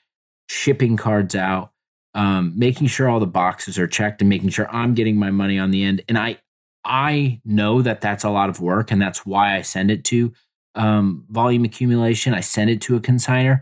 shipping 0.47 0.97
cards 0.97 1.35
out, 1.35 1.71
um, 2.13 2.53
making 2.55 2.87
sure 2.87 3.09
all 3.09 3.19
the 3.19 3.25
boxes 3.25 3.79
are 3.79 3.87
checked, 3.87 4.21
and 4.21 4.29
making 4.29 4.49
sure 4.49 4.69
I'm 4.69 4.93
getting 4.93 5.17
my 5.17 5.31
money 5.31 5.57
on 5.57 5.71
the 5.71 5.83
end. 5.83 6.03
And 6.07 6.17
I, 6.17 6.37
I 6.85 7.41
know 7.45 7.81
that 7.81 8.01
that's 8.01 8.23
a 8.23 8.29
lot 8.29 8.49
of 8.49 8.59
work, 8.59 8.91
and 8.91 9.01
that's 9.01 9.25
why 9.25 9.55
I 9.55 9.61
send 9.61 9.91
it 9.91 10.03
to 10.05 10.33
um, 10.75 11.25
volume 11.29 11.65
accumulation. 11.65 12.33
I 12.33 12.41
send 12.41 12.69
it 12.69 12.81
to 12.81 12.95
a 12.95 12.99
consigner. 12.99 13.61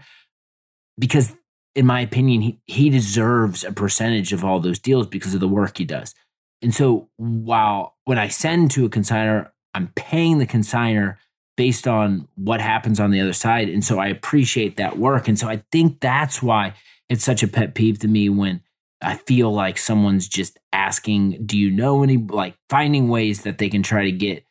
because 0.97 1.33
in 1.75 1.85
my 1.85 2.01
opinion, 2.01 2.41
he, 2.41 2.59
he 2.65 2.89
deserves 2.89 3.63
a 3.63 3.71
percentage 3.71 4.33
of 4.33 4.43
all 4.43 4.59
those 4.59 4.79
deals 4.79 5.07
because 5.07 5.33
of 5.33 5.39
the 5.39 5.47
work 5.47 5.77
he 5.77 5.85
does. 5.85 6.13
And 6.61 6.73
so 6.75 7.09
while 7.17 7.95
when 8.05 8.19
I 8.19 8.27
send 8.27 8.71
to 8.71 8.85
a 8.85 8.89
consigner, 8.89 9.49
I'm 9.73 9.87
paying 9.95 10.37
the 10.37 10.45
consigner 10.45 11.17
based 11.57 11.87
on 11.87 12.27
what 12.35 12.61
happens 12.61 12.99
on 12.99 13.11
the 13.11 13.21
other 13.21 13.33
side. 13.33 13.69
And 13.69 13.83
so 13.83 13.99
I 13.99 14.07
appreciate 14.07 14.77
that 14.77 14.97
work. 14.97 15.27
And 15.27 15.39
so 15.39 15.47
I 15.47 15.63
think 15.71 16.01
that's 16.01 16.41
why 16.43 16.73
it's 17.09 17.23
such 17.23 17.41
a 17.41 17.47
pet 17.47 17.73
peeve 17.73 17.99
to 17.99 18.07
me 18.07 18.29
when 18.29 18.61
I 19.01 19.15
feel 19.15 19.51
like 19.51 19.77
someone's 19.77 20.27
just 20.27 20.59
asking, 20.71 21.45
do 21.45 21.57
you 21.57 21.71
know 21.71 22.03
any, 22.03 22.17
like 22.17 22.55
finding 22.69 23.09
ways 23.09 23.43
that 23.43 23.57
they 23.57 23.69
can 23.69 23.83
try 23.83 24.03
to 24.05 24.11
get 24.11 24.45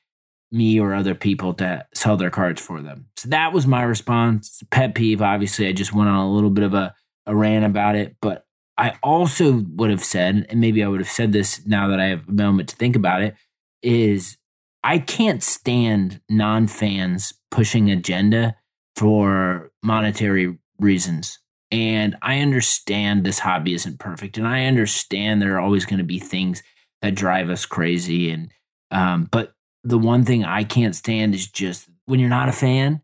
me 0.53 0.81
or 0.81 0.95
other 0.95 1.15
people 1.15 1.55
to 1.55 1.87
sell 1.95 2.17
their 2.17 2.31
cards 2.31 2.61
for 2.61 2.83
them. 2.83 3.07
So 3.17 3.29
that 3.29 3.53
was 3.53 3.67
my 3.67 3.83
response. 3.83 4.63
Pet 4.71 4.95
peeve. 4.95 5.23
Obviously, 5.23 5.69
I 5.69 5.73
just 5.73 5.95
went 5.95 6.09
on 6.09 6.17
a 6.17 6.33
little 6.33 6.51
bit 6.51 6.65
of 6.65 6.75
a, 6.75 6.95
a 7.27 7.35
rant 7.35 7.65
about 7.65 7.95
it, 7.95 8.17
but 8.21 8.47
I 8.77 8.95
also 9.03 9.65
would 9.75 9.91
have 9.91 10.03
said, 10.03 10.47
and 10.49 10.61
maybe 10.61 10.83
I 10.83 10.89
would 10.89 11.01
have 11.01 11.09
said 11.09 11.33
this 11.33 11.65
now 11.67 11.89
that 11.89 12.01
I 12.01 12.07
have 12.07 12.29
a 12.29 12.33
moment 12.33 12.71
to 12.71 12.77
think 12.77 12.97
about 12.97 13.23
it, 13.23 13.37
is 13.83 14.39
I 14.83 14.99
can't 14.99 15.43
stand 15.43 16.21
non 16.29 16.67
fans 16.67 17.35
pushing 17.51 17.91
agenda 17.91 18.57
for 18.97 19.71
monetary 19.83 20.59
reasons. 20.79 21.39
And 21.73 22.17
I 22.21 22.41
understand 22.41 23.25
this 23.25 23.39
hobby 23.39 23.75
isn't 23.75 23.99
perfect. 23.99 24.37
And 24.37 24.47
I 24.47 24.65
understand 24.65 25.41
there 25.41 25.55
are 25.55 25.61
always 25.61 25.85
going 25.85 25.99
to 25.99 26.05
be 26.05 26.19
things 26.19 26.63
that 27.03 27.15
drive 27.15 27.49
us 27.49 27.65
crazy. 27.65 28.31
And, 28.31 28.51
um, 28.91 29.29
but 29.31 29.55
the 29.85 29.99
one 29.99 30.25
thing 30.25 30.45
I 30.45 30.65
can't 30.65 30.97
stand 30.97 31.35
is 31.35 31.49
just 31.49 31.89
when 32.07 32.21
you're 32.21 32.29
not 32.29 32.49
a 32.49 32.53
fan 32.53 33.03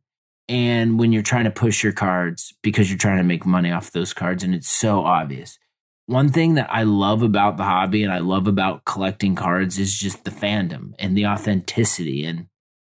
and 0.48 0.98
when 0.98 1.12
you're 1.12 1.22
trying 1.22 1.44
to 1.44 1.50
push 1.50 1.82
your 1.82 1.92
cards 1.92 2.54
because 2.62 2.90
you're 2.90 2.98
trying 2.98 3.18
to 3.18 3.24
make 3.24 3.46
money 3.46 3.70
off 3.70 3.92
those 3.92 4.12
cards 4.12 4.42
and 4.42 4.54
it's 4.54 4.68
so 4.68 5.00
obvious. 5.00 5.58
One 6.06 6.30
thing 6.30 6.54
that 6.54 6.68
I 6.70 6.84
love 6.84 7.22
about 7.22 7.56
the 7.56 7.64
hobby 7.64 8.04
and 8.04 8.12
I 8.12 8.18
love 8.18 8.46
about 8.46 8.84
collecting 8.84 9.34
cards 9.34 9.78
is 9.78 9.96
just 9.96 10.24
the 10.24 10.30
fandom 10.30 10.92
and 10.98 11.16
the 11.16 11.26
authenticity 11.26 12.24
and 12.24 12.46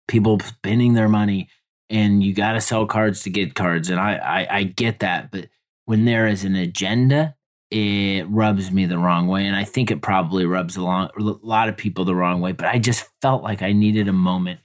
people 0.07 0.39
spending 0.39 0.93
their 0.93 1.09
money 1.09 1.49
and 1.89 2.21
you 2.23 2.33
got 2.33 2.53
to 2.53 2.61
sell 2.61 2.85
cards 2.85 3.23
to 3.23 3.29
get 3.29 3.55
cards 3.55 3.89
and 3.89 3.99
I, 3.99 4.15
I 4.15 4.57
I 4.57 4.63
get 4.63 4.99
that 4.99 5.31
but 5.31 5.47
when 5.87 6.05
there 6.05 6.27
is 6.27 6.43
an 6.43 6.55
agenda 6.55 7.33
it 7.69 8.23
rubs 8.29 8.71
me 8.71 8.85
the 8.85 8.97
wrong 8.97 9.27
way. 9.27 9.45
And 9.45 9.55
I 9.55 9.63
think 9.63 9.91
it 9.91 10.01
probably 10.01 10.45
rubs 10.45 10.77
a 10.77 10.81
lot, 10.81 11.69
of 11.69 11.77
people 11.77 12.05
the 12.05 12.15
wrong 12.15 12.39
way. 12.39 12.53
But 12.53 12.67
I 12.67 12.79
just 12.79 13.09
felt 13.21 13.43
like 13.43 13.61
I 13.61 13.73
needed 13.73 14.07
a 14.07 14.13
moment 14.13 14.61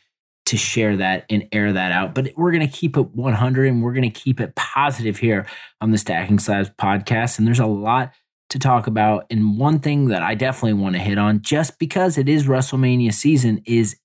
to 0.47 0.57
share 0.57 0.97
that 0.99 1.25
and 1.31 1.49
air 1.53 1.73
that 1.73 1.93
out. 1.93 2.15
But 2.15 2.33
we're 2.37 2.53
going 2.53 2.67
to 2.67 2.73
keep 2.73 2.97
it 2.97 3.11
100 3.15 3.67
and 3.67 3.83
we're 3.83 3.93
going 3.93 4.11
to 4.11 4.21
keep 4.21 4.41
it 4.41 4.55
positive 4.55 5.19
here 5.19 5.47
on 5.81 5.91
the 5.91 5.99
Stacking 5.99 6.39
Slabs 6.39 6.71
podcast. 6.71 7.39
And 7.39 7.47
there's 7.47 7.61
a 7.61 7.67
lot 7.67 8.13
to 8.51 8.59
talk 8.59 8.87
about. 8.87 9.27
And 9.31 9.59
one 9.59 9.81
thing 9.81 10.09
that 10.09 10.23
I 10.23 10.35
definitely 10.35 10.75
want 10.75 10.95
to 10.95 11.01
hit 11.01 11.19
on, 11.19 11.43
just 11.43 11.79
because 11.79 12.19
it 12.19 12.29
is 12.29 12.47
WrestleMania 12.47 13.13
season, 13.13 13.63
is 13.67 13.97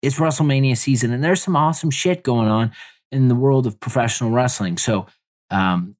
it's 0.00 0.18
WrestleMania 0.18 0.78
season. 0.78 1.12
And 1.12 1.22
there's 1.22 1.42
some 1.42 1.56
awesome 1.56 1.90
shit 1.90 2.22
going 2.22 2.48
on 2.48 2.72
in 3.12 3.28
the 3.28 3.34
world 3.34 3.66
of 3.66 3.80
professional 3.80 4.30
wrestling. 4.30 4.78
So, 4.78 5.06
um, 5.50 5.95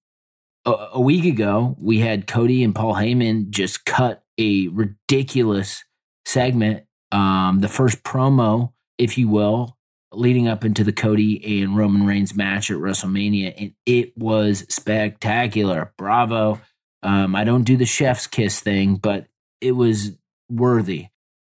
a, 0.67 0.89
a 0.95 1.01
week 1.01 1.25
ago, 1.25 1.77
we 1.81 2.01
had 2.01 2.27
Cody 2.27 2.63
and 2.63 2.75
Paul 2.75 2.95
Heyman 2.95 3.51
just 3.51 3.87
cut 3.87 4.23
a 4.37 4.69
ridiculous 4.69 5.85
segment, 6.27 6.85
um, 7.13 7.61
the 7.61 7.69
first 7.69 8.03
promo, 8.03 8.73
if 8.99 9.17
you 9.17 9.29
will, 9.29 9.79
leading 10.13 10.49
up 10.49 10.65
into 10.65 10.85
the 10.85 10.93
Cody 10.93 11.63
and 11.63 11.77
Roman 11.77 12.05
Reigns 12.07 12.35
match 12.35 12.71
at 12.71 12.79
WrestleMania, 12.79 13.55
and 13.57 13.73
it 13.87 14.17
was 14.19 14.67
spectacular. 14.69 15.93
Bravo! 15.97 16.61
Um, 17.03 17.35
I 17.35 17.45
don't 17.45 17.65
do 17.65 17.77
the 17.77 17.87
chef's 17.87 18.27
kiss 18.27 18.61
thing, 18.61 18.97
but 18.97 19.27
it 19.61 19.73
was 19.73 20.13
worthy. 20.51 21.09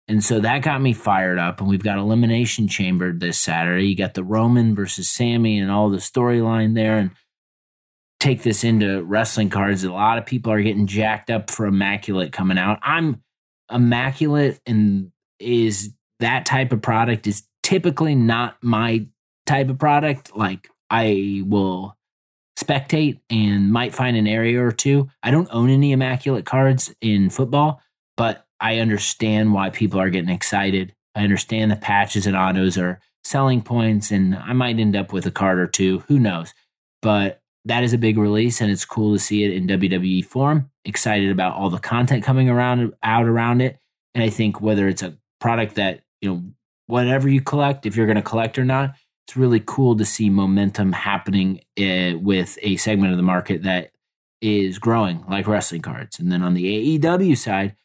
And 0.08 0.24
so 0.24 0.40
that 0.40 0.62
got 0.62 0.82
me 0.82 0.94
fired 0.94 1.40
up. 1.40 1.60
And 1.60 1.70
we've 1.70 1.84
got 1.84 1.98
Elimination 1.98 2.68
Chamber 2.68 3.14
this 3.14 3.40
Saturday. 3.40 3.86
You 3.86 3.96
got 3.96 4.14
the 4.14 4.24
Roman 4.24 4.76
versus 4.76 5.10
Sami 5.10 5.60
and 5.60 5.72
all 5.72 5.90
the 5.90 5.98
storyline 5.98 6.76
there. 6.76 6.98
And 6.98 7.12
take 8.22 8.44
this 8.44 8.64
into 8.64 9.02
wrestling 9.04 9.50
cards. 9.50 9.84
A 9.84 9.92
lot 9.92 10.20
of 10.20 10.28
people 10.28 10.54
are 10.54 10.62
getting 10.62 10.86
jacked 10.86 11.32
up 11.32 11.50
for 11.50 11.66
Immaculate 11.66 12.32
coming 12.32 12.58
out. 12.58 12.80
I'm 12.84 13.24
Immaculate 13.72 14.62
and 14.66 15.12
is 15.40 15.94
that 16.20 16.46
type 16.46 16.72
of 16.72 16.84
product 16.84 17.26
is 17.26 17.44
typically 17.64 18.14
not 18.14 18.58
my 18.62 19.08
type 19.48 19.70
of 19.70 19.80
product. 19.80 20.36
Like 20.36 20.70
I 20.92 21.42
will 21.46 21.98
spectate 22.60 23.20
and 23.32 23.72
might 23.72 23.96
find 23.96 24.16
an 24.16 24.28
area 24.28 24.64
or 24.64 24.72
two. 24.72 25.10
I 25.24 25.32
don't 25.32 25.50
own 25.52 25.72
any 25.72 25.92
Immaculate 25.92 26.46
cards 26.46 26.94
in 27.02 27.32
football, 27.32 27.82
but 28.18 28.46
I 28.60 28.78
understand 28.78 29.52
why 29.52 29.72
people 29.72 30.00
are 30.00 30.12
getting 30.12 30.30
excited. 30.30 30.94
I 31.16 31.24
understand 31.24 31.72
the 31.72 31.76
patches 31.76 32.28
and 32.28 32.38
autos 32.38 32.78
are 32.78 33.00
selling 33.24 33.64
points, 33.64 34.12
and 34.12 34.36
I 34.36 34.54
might 34.54 34.80
end 34.80 34.96
up 34.96 35.12
with 35.12 35.26
a 35.26 35.32
card 35.32 35.60
or 35.60 35.68
two. 35.68 36.00
Who 36.08 36.20
knows? 36.20 36.54
But 37.02 37.41
that 37.66 37.84
is 37.84 37.94
a 37.94 37.98
big 37.98 38.18
release 38.18 38.62
and 38.62 38.72
it's 38.72 38.86
cool 38.86 39.14
to 39.14 39.20
see 39.20 39.44
it 39.44 39.52
in 39.52 39.68
WWE 39.68 40.26
form. 40.26 40.70
Excited 40.86 41.30
about 41.30 41.54
all 41.54 41.70
the 41.70 41.80
content 41.80 42.24
coming 42.24 42.50
around 42.50 42.94
out 43.04 43.26
around 43.26 43.62
it. 43.62 43.78
And 44.14 44.24
I 44.24 44.30
think 44.30 44.62
whether 44.62 44.88
it's 44.88 45.04
a 45.04 45.18
product 45.40 45.76
that, 45.76 46.02
you 46.22 46.30
know, 46.30 46.44
whatever 46.88 47.30
you 47.30 47.42
collect, 47.42 47.86
if 47.86 47.96
you're 47.96 48.08
going 48.08 48.16
to 48.16 48.22
collect 48.22 48.58
or 48.58 48.66
not, 48.66 48.96
it's 49.28 49.38
really 49.38 49.62
cool 49.66 49.96
to 49.96 50.06
see 50.06 50.30
momentum 50.30 50.92
happening 50.92 51.62
uh, 51.80 52.18
with 52.20 52.58
a 52.62 52.76
segment 52.78 53.12
of 53.12 53.18
the 53.18 53.24
market 53.24 53.64
that 53.64 53.92
is 54.42 54.80
growing 54.80 55.24
like 55.30 55.48
wrestling 55.48 55.82
cards. 55.82 56.20
And 56.20 56.32
then 56.32 56.42
on 56.42 56.56
the 56.56 57.00
AEW 57.00 57.38
side, 57.38 57.76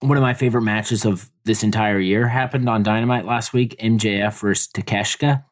one 0.00 0.16
of 0.16 0.22
my 0.22 0.34
favorite 0.34 0.62
matches 0.62 1.04
of 1.04 1.30
this 1.44 1.62
entire 1.62 1.98
year 1.98 2.28
happened 2.28 2.68
on 2.68 2.82
Dynamite 2.82 3.26
last 3.26 3.52
week 3.52 3.76
MJF 3.78 4.40
versus 4.40 4.68
Takeshita. 4.68 5.44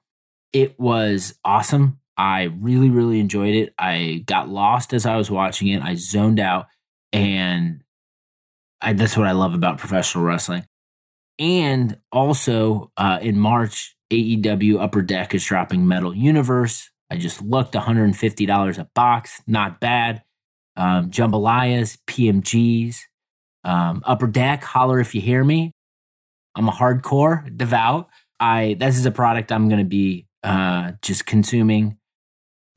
It 0.52 0.78
was 0.80 1.38
awesome. 1.44 2.00
I 2.18 2.44
really, 2.60 2.90
really 2.90 3.20
enjoyed 3.20 3.54
it. 3.54 3.72
I 3.78 4.24
got 4.26 4.48
lost 4.48 4.92
as 4.92 5.06
I 5.06 5.16
was 5.16 5.30
watching 5.30 5.68
it. 5.68 5.82
I 5.82 5.94
zoned 5.94 6.40
out, 6.40 6.66
and 7.12 7.84
I, 8.80 8.92
that's 8.92 9.16
what 9.16 9.28
I 9.28 9.32
love 9.32 9.54
about 9.54 9.78
professional 9.78 10.24
wrestling. 10.24 10.66
And 11.38 11.96
also 12.10 12.90
uh, 12.96 13.20
in 13.22 13.38
March, 13.38 13.96
AEW 14.10 14.80
Upper 14.80 15.02
Deck 15.02 15.32
is 15.32 15.44
dropping 15.44 15.86
Metal 15.86 16.14
Universe. 16.14 16.90
I 17.08 17.16
just 17.16 17.40
looked 17.40 17.74
$150 17.74 18.78
a 18.78 18.88
box, 18.94 19.40
not 19.46 19.80
bad. 19.80 20.22
Um, 20.76 21.10
Jambalayas, 21.10 21.98
PMGs, 22.06 22.96
um, 23.64 24.02
Upper 24.04 24.26
Deck, 24.26 24.64
holler 24.64 24.98
if 24.98 25.14
you 25.14 25.20
hear 25.20 25.44
me. 25.44 25.72
I'm 26.56 26.68
a 26.68 26.72
hardcore 26.72 27.56
devout. 27.56 28.08
I 28.40 28.76
this 28.78 28.98
is 28.98 29.06
a 29.06 29.10
product 29.10 29.52
I'm 29.52 29.68
going 29.68 29.80
to 29.80 29.88
be 29.88 30.26
uh, 30.42 30.92
just 31.02 31.26
consuming 31.26 31.97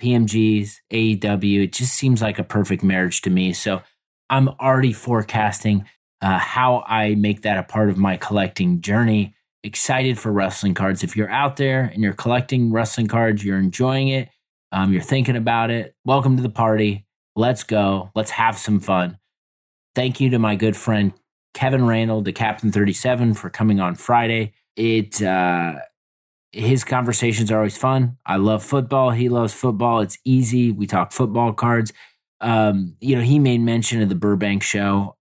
PMGs, 0.01 0.77
AEW. 0.91 1.63
It 1.63 1.73
just 1.73 1.93
seems 1.93 2.21
like 2.21 2.39
a 2.39 2.43
perfect 2.43 2.83
marriage 2.83 3.21
to 3.21 3.29
me. 3.29 3.53
So 3.53 3.81
I'm 4.29 4.49
already 4.49 4.93
forecasting 4.93 5.85
uh, 6.21 6.39
how 6.39 6.83
I 6.87 7.15
make 7.15 7.43
that 7.43 7.57
a 7.57 7.63
part 7.63 7.89
of 7.89 7.97
my 7.97 8.17
collecting 8.17 8.81
journey. 8.81 9.35
Excited 9.63 10.17
for 10.17 10.31
wrestling 10.31 10.73
cards. 10.73 11.03
If 11.03 11.15
you're 11.15 11.29
out 11.29 11.57
there 11.57 11.83
and 11.93 12.01
you're 12.01 12.13
collecting 12.13 12.71
wrestling 12.71 13.07
cards, 13.07 13.45
you're 13.45 13.59
enjoying 13.59 14.07
it, 14.07 14.29
um, 14.71 14.91
you're 14.91 15.01
thinking 15.01 15.35
about 15.35 15.69
it, 15.69 15.95
welcome 16.03 16.35
to 16.37 16.43
the 16.43 16.49
party. 16.49 17.05
Let's 17.35 17.63
go. 17.63 18.11
Let's 18.15 18.31
have 18.31 18.57
some 18.57 18.79
fun. 18.79 19.19
Thank 19.93 20.19
you 20.19 20.29
to 20.31 20.39
my 20.39 20.55
good 20.55 20.75
friend 20.75 21.13
Kevin 21.53 21.85
Randall, 21.85 22.21
the 22.21 22.31
Captain 22.31 22.71
37, 22.71 23.33
for 23.33 23.49
coming 23.49 23.79
on 23.79 23.95
Friday. 23.95 24.53
It 24.75 25.21
uh, 25.21 25.75
his 26.51 26.83
conversations 26.83 27.51
are 27.51 27.57
always 27.57 27.77
fun. 27.77 28.17
I 28.25 28.37
love 28.37 28.63
football. 28.63 29.11
He 29.11 29.29
loves 29.29 29.53
football. 29.53 30.01
It's 30.01 30.17
easy. 30.25 30.71
We 30.71 30.87
talk 30.87 31.11
football 31.11 31.53
cards. 31.53 31.93
Um, 32.41 32.95
you 32.99 33.15
know, 33.15 33.21
he 33.21 33.39
made 33.39 33.61
mention 33.61 34.01
of 34.01 34.09
the 34.09 34.15
Burbank 34.15 34.63
show 34.63 35.15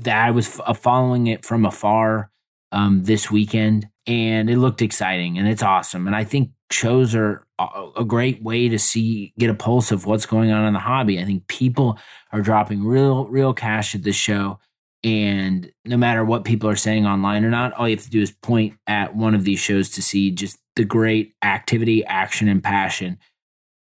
that 0.00 0.24
I 0.26 0.30
was 0.30 0.60
f- 0.60 0.78
following 0.78 1.26
it 1.26 1.44
from 1.44 1.64
afar 1.64 2.30
um, 2.70 3.04
this 3.04 3.30
weekend, 3.30 3.88
and 4.06 4.48
it 4.48 4.58
looked 4.58 4.82
exciting 4.82 5.38
and 5.38 5.48
it's 5.48 5.62
awesome. 5.62 6.06
And 6.06 6.14
I 6.14 6.24
think 6.24 6.50
shows 6.70 7.14
are 7.14 7.46
a, 7.58 7.88
a 7.98 8.04
great 8.04 8.42
way 8.42 8.68
to 8.68 8.78
see 8.78 9.32
get 9.38 9.50
a 9.50 9.54
pulse 9.54 9.90
of 9.90 10.04
what's 10.06 10.26
going 10.26 10.52
on 10.52 10.66
in 10.66 10.74
the 10.74 10.80
hobby. 10.80 11.18
I 11.18 11.24
think 11.24 11.46
people 11.48 11.98
are 12.32 12.42
dropping 12.42 12.84
real 12.84 13.26
real 13.26 13.54
cash 13.54 13.94
at 13.94 14.02
this 14.02 14.16
show 14.16 14.58
and 15.06 15.70
no 15.84 15.96
matter 15.96 16.24
what 16.24 16.44
people 16.44 16.68
are 16.68 16.76
saying 16.76 17.06
online 17.06 17.44
or 17.44 17.50
not, 17.50 17.72
all 17.74 17.88
you 17.88 17.94
have 17.94 18.04
to 18.04 18.10
do 18.10 18.20
is 18.20 18.32
point 18.32 18.74
at 18.88 19.14
one 19.14 19.36
of 19.36 19.44
these 19.44 19.60
shows 19.60 19.88
to 19.90 20.02
see 20.02 20.32
just 20.32 20.58
the 20.76 20.84
great 20.84 21.34
activity, 21.42 22.04
action, 22.04 22.48
and 22.48 22.62
passion. 22.62 23.18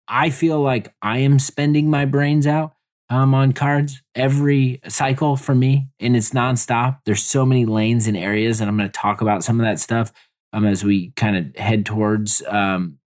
I 0.09 0.31
feel 0.31 0.61
like 0.61 0.93
I 1.01 1.19
am 1.19 1.39
spending 1.39 1.89
my 1.89 2.05
brains 2.05 2.47
out 2.47 2.75
um, 3.09 3.35
on 3.35 3.53
cards 3.53 4.03
every 4.15 4.81
cycle 4.89 5.37
for 5.37 5.55
me, 5.55 5.89
and 5.99 6.17
it's 6.17 6.31
nonstop. 6.31 6.99
There's 7.07 7.23
so 7.23 7.47
many 7.47 7.65
lanes 7.65 8.07
and 8.07 8.17
areas, 8.17 8.61
and 8.61 8.69
I'm 8.69 8.77
going 8.77 8.89
to 8.89 8.93
talk 8.93 9.21
about 9.21 9.45
some 9.45 9.61
of 9.61 9.65
that 9.65 9.79
stuff 9.79 10.13
um, 10.53 10.67
as 10.67 10.85
we 10.85 11.11
kind 11.17 11.37
of 11.37 11.57
head 11.57 11.87
towards 11.87 12.43
um, 12.47 12.99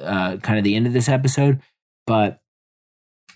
uh, 0.00 0.36
kind 0.38 0.58
of 0.58 0.64
the 0.64 0.74
end 0.76 0.86
of 0.86 0.92
this 0.92 1.08
episode. 1.08 1.60
But 2.06 2.40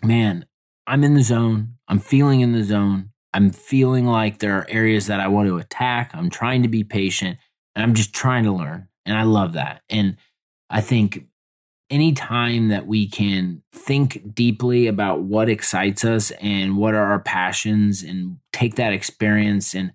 man, 0.02 0.47
I'm 0.87 1.05
in 1.05 1.14
the 1.14 1.23
zone. 1.23 1.75
I'm 1.88 1.99
feeling 1.99 2.40
in 2.40 2.52
the 2.52 2.64
zone. 2.64 3.11
I'm 3.35 3.50
feeling 3.50 4.07
like 4.07 4.38
there 4.38 4.55
are 4.55 4.67
areas 4.69 5.07
that 5.07 5.21
I 5.21 5.28
want 5.28 5.49
to 5.49 5.59
attack. 5.59 6.11
I'm 6.14 6.31
trying 6.31 6.62
to 6.62 6.69
be 6.69 6.83
patient 6.83 7.38
and 7.75 7.83
I'm 7.85 7.95
just 7.95 8.14
trying 8.14 8.45
to 8.45 8.52
learn. 8.52 8.88
And 9.08 9.16
I 9.16 9.22
love 9.22 9.54
that. 9.54 9.82
And 9.88 10.16
I 10.70 10.80
think 10.80 11.26
any 11.90 12.12
time 12.12 12.68
that 12.68 12.86
we 12.86 13.08
can 13.08 13.62
think 13.72 14.34
deeply 14.34 14.86
about 14.86 15.22
what 15.22 15.48
excites 15.48 16.04
us 16.04 16.30
and 16.32 16.76
what 16.76 16.94
are 16.94 17.04
our 17.04 17.20
passions 17.20 18.02
and 18.02 18.38
take 18.52 18.74
that 18.76 18.92
experience 18.92 19.74
and 19.74 19.92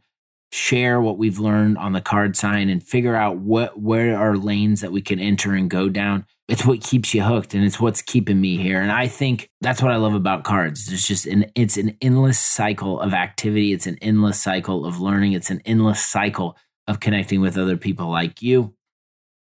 share 0.51 0.99
what 1.01 1.17
we've 1.17 1.39
learned 1.39 1.77
on 1.77 1.93
the 1.93 2.01
card 2.01 2.35
sign 2.35 2.69
and 2.69 2.83
figure 2.83 3.15
out 3.15 3.37
what 3.37 3.79
where 3.79 4.17
are 4.17 4.37
lanes 4.37 4.81
that 4.81 4.91
we 4.91 5.01
can 5.01 5.19
enter 5.19 5.53
and 5.53 5.69
go 5.69 5.89
down 5.89 6.25
it's 6.49 6.65
what 6.65 6.81
keeps 6.81 7.13
you 7.13 7.23
hooked 7.23 7.53
and 7.53 7.63
it's 7.63 7.79
what's 7.79 8.01
keeping 8.01 8.39
me 8.39 8.57
here. 8.57 8.81
And 8.81 8.91
i 8.91 9.07
think 9.07 9.49
that's 9.61 9.81
what 9.81 9.91
i 9.91 9.95
love 9.95 10.13
about 10.13 10.43
cards. 10.43 10.91
It's 10.91 11.07
just 11.07 11.25
an 11.25 11.45
it's 11.55 11.77
an 11.77 11.97
endless 12.01 12.39
cycle 12.39 12.99
of 12.99 13.13
activity. 13.13 13.73
It's 13.73 13.87
an 13.87 13.97
endless 14.01 14.41
cycle 14.41 14.85
of 14.85 14.99
learning. 14.99 15.33
It's 15.33 15.49
an 15.49 15.61
endless 15.65 16.05
cycle 16.05 16.57
of 16.87 16.99
connecting 16.99 17.39
with 17.39 17.57
other 17.57 17.77
people 17.77 18.09
like 18.09 18.41
you 18.41 18.75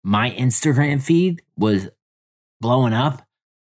my 0.03 0.31
instagram 0.33 1.01
feed 1.01 1.43
was 1.57 1.89
blowing 2.61 2.93
up 2.93 3.27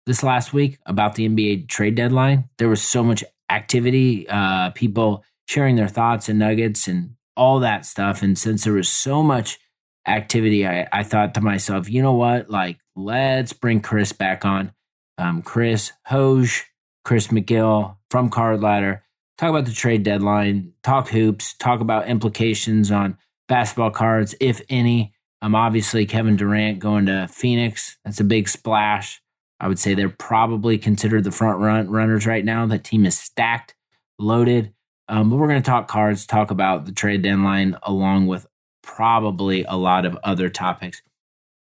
this 0.06 0.22
last 0.22 0.52
week 0.52 0.78
about 0.86 1.14
the 1.14 1.28
nba 1.28 1.68
trade 1.68 1.94
deadline 1.94 2.48
there 2.58 2.68
was 2.68 2.82
so 2.82 3.02
much 3.02 3.22
activity 3.50 4.28
uh 4.28 4.70
people 4.70 5.24
sharing 5.46 5.76
their 5.76 5.88
thoughts 5.88 6.28
and 6.28 6.38
nuggets 6.38 6.88
and 6.88 7.14
all 7.36 7.60
that 7.60 7.86
stuff. 7.86 8.22
And 8.22 8.38
since 8.38 8.64
there 8.64 8.72
was 8.72 8.88
so 8.88 9.22
much 9.22 9.58
activity, 10.06 10.66
I, 10.66 10.88
I 10.92 11.02
thought 11.02 11.34
to 11.34 11.40
myself, 11.40 11.88
you 11.88 12.02
know 12.02 12.14
what? 12.14 12.50
Like, 12.50 12.78
let's 12.96 13.52
bring 13.52 13.80
Chris 13.80 14.12
back 14.12 14.44
on. 14.44 14.72
Um, 15.18 15.42
Chris 15.42 15.92
Hoge, 16.06 16.64
Chris 17.04 17.28
McGill 17.28 17.96
from 18.10 18.30
Card 18.30 18.60
Ladder. 18.60 19.04
Talk 19.38 19.50
about 19.50 19.66
the 19.66 19.72
trade 19.72 20.02
deadline, 20.02 20.72
talk 20.82 21.08
hoops, 21.08 21.54
talk 21.54 21.80
about 21.80 22.08
implications 22.08 22.90
on 22.90 23.18
basketball 23.48 23.90
cards, 23.90 24.34
if 24.40 24.60
any. 24.68 25.11
Um, 25.42 25.56
obviously, 25.56 26.06
Kevin 26.06 26.36
Durant 26.36 26.78
going 26.78 27.06
to 27.06 27.28
Phoenix. 27.28 27.98
That's 28.04 28.20
a 28.20 28.24
big 28.24 28.48
splash. 28.48 29.20
I 29.58 29.68
would 29.68 29.78
say 29.78 29.94
they're 29.94 30.08
probably 30.08 30.78
considered 30.78 31.24
the 31.24 31.32
front 31.32 31.58
run 31.58 31.90
runners 31.90 32.26
right 32.26 32.44
now. 32.44 32.64
The 32.64 32.78
team 32.78 33.04
is 33.04 33.18
stacked, 33.18 33.74
loaded. 34.18 34.72
Um, 35.08 35.28
but 35.28 35.36
we're 35.36 35.48
going 35.48 35.62
to 35.62 35.68
talk 35.68 35.88
cards, 35.88 36.26
talk 36.26 36.50
about 36.50 36.86
the 36.86 36.92
trade 36.92 37.22
deadline, 37.22 37.76
along 37.82 38.28
with 38.28 38.46
probably 38.82 39.64
a 39.64 39.76
lot 39.76 40.06
of 40.06 40.16
other 40.22 40.48
topics. 40.48 41.02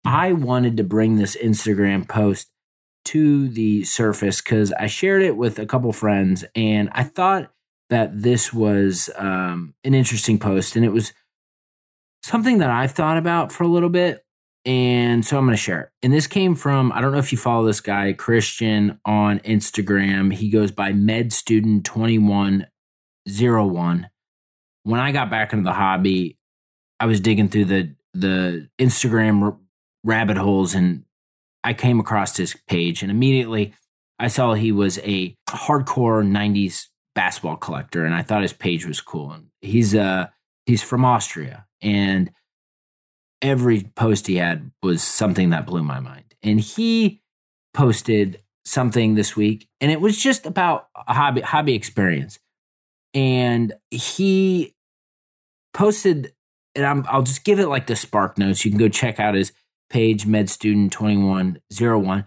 I 0.05 0.33
wanted 0.33 0.77
to 0.77 0.85
bring 0.85 1.17
this 1.17 1.37
Instagram 1.37 2.07
post 2.09 2.51
to 3.07 3.49
the 3.49 3.85
surface 3.85 4.41
because 4.41 4.73
I 4.73 4.87
shared 4.87 5.23
it 5.23 5.37
with 5.37 5.59
a 5.59 5.67
couple 5.67 5.93
friends 5.93 6.45
and 6.55 6.91
I 6.93 7.05
thought 7.05 7.51
that 7.89 8.23
this 8.23 8.53
was 8.53 9.11
um, 9.17 9.75
an 9.85 9.95
interesting 9.95 10.39
post 10.39 10.77
and 10.77 10.85
it 10.85 10.93
was 10.93 11.13
something 12.23 12.59
that 12.59 12.71
I've 12.71 12.93
thought 12.93 13.17
about 13.17 13.53
for 13.53 13.65
a 13.65 13.69
little 13.69 13.89
bit. 13.89 14.25
And 14.67 15.25
so 15.25 15.39
I'm 15.39 15.47
going 15.47 15.57
to 15.57 15.63
share 15.63 15.81
it. 15.81 15.89
And 16.03 16.13
this 16.13 16.27
came 16.27 16.55
from, 16.55 16.93
I 16.93 17.01
don't 17.01 17.13
know 17.13 17.19
if 17.19 17.33
you 17.33 17.39
follow 17.39 17.65
this 17.65 17.81
guy, 17.81 18.13
Christian, 18.13 19.01
on 19.07 19.39
Instagram. 19.41 20.35
He 20.35 20.51
goes 20.51 20.71
by 20.71 20.93
MedStudent21 20.93 22.67
zero 23.29 23.67
one. 23.67 24.09
When 24.83 25.01
I 25.01 25.13
got 25.13 25.31
back 25.31 25.53
into 25.53 25.65
the 25.65 25.73
hobby, 25.73 26.39
I 26.99 27.07
was 27.07 27.21
digging 27.21 27.49
through 27.49 27.67
the 27.67 27.95
the 28.13 28.69
Instagram 28.79 29.57
rabbit 30.03 30.37
holes 30.37 30.75
and 30.75 31.05
I 31.63 31.75
came 31.75 32.01
across 32.01 32.37
his 32.37 32.57
page 32.67 33.03
and 33.03 33.11
immediately 33.11 33.75
I 34.19 34.29
saw 34.29 34.55
he 34.55 34.73
was 34.73 34.99
a 34.99 35.37
hardcore 35.49 36.27
90s 36.27 36.87
basketball 37.15 37.57
collector 37.57 38.05
and 38.05 38.15
I 38.15 38.23
thought 38.23 38.43
his 38.43 38.53
page 38.53 38.87
was 38.87 39.01
cool. 39.01 39.33
And 39.33 39.47
he's 39.61 39.95
uh 39.95 40.27
he's 40.71 40.83
from 40.83 41.05
Austria 41.05 41.67
and 41.83 42.31
every 43.43 43.83
post 43.97 44.29
he 44.29 44.37
had 44.37 44.71
was 44.83 45.03
something 45.03 45.51
that 45.51 45.67
blew 45.67 45.83
my 45.83 45.99
mind. 45.99 46.37
And 46.43 46.61
he 46.61 47.21
posted 47.75 48.41
something 48.65 49.17
this 49.17 49.37
week 49.37 49.69
and 49.81 49.91
it 49.91 50.01
was 50.01 50.17
just 50.17 50.47
about 50.47 50.87
a 50.95 51.13
hobby 51.15 51.41
hobby 51.41 51.75
experience 51.75 52.39
and 53.15 53.73
he 53.91 54.77
posted 55.75 56.33
and 56.77 56.87
I'm, 56.87 57.05
I'll 57.09 57.23
just 57.23 57.43
give 57.43 57.59
it 57.59 57.67
like 57.67 57.89
the 57.89 57.97
spark 57.97 58.39
notes. 58.39 58.65
You 58.65 58.71
can 58.71 58.79
go 58.79 58.89
check 58.89 59.19
out 59.19 59.35
his 59.35 59.53
page, 59.91 60.25
MedStudent2101. 60.25 62.27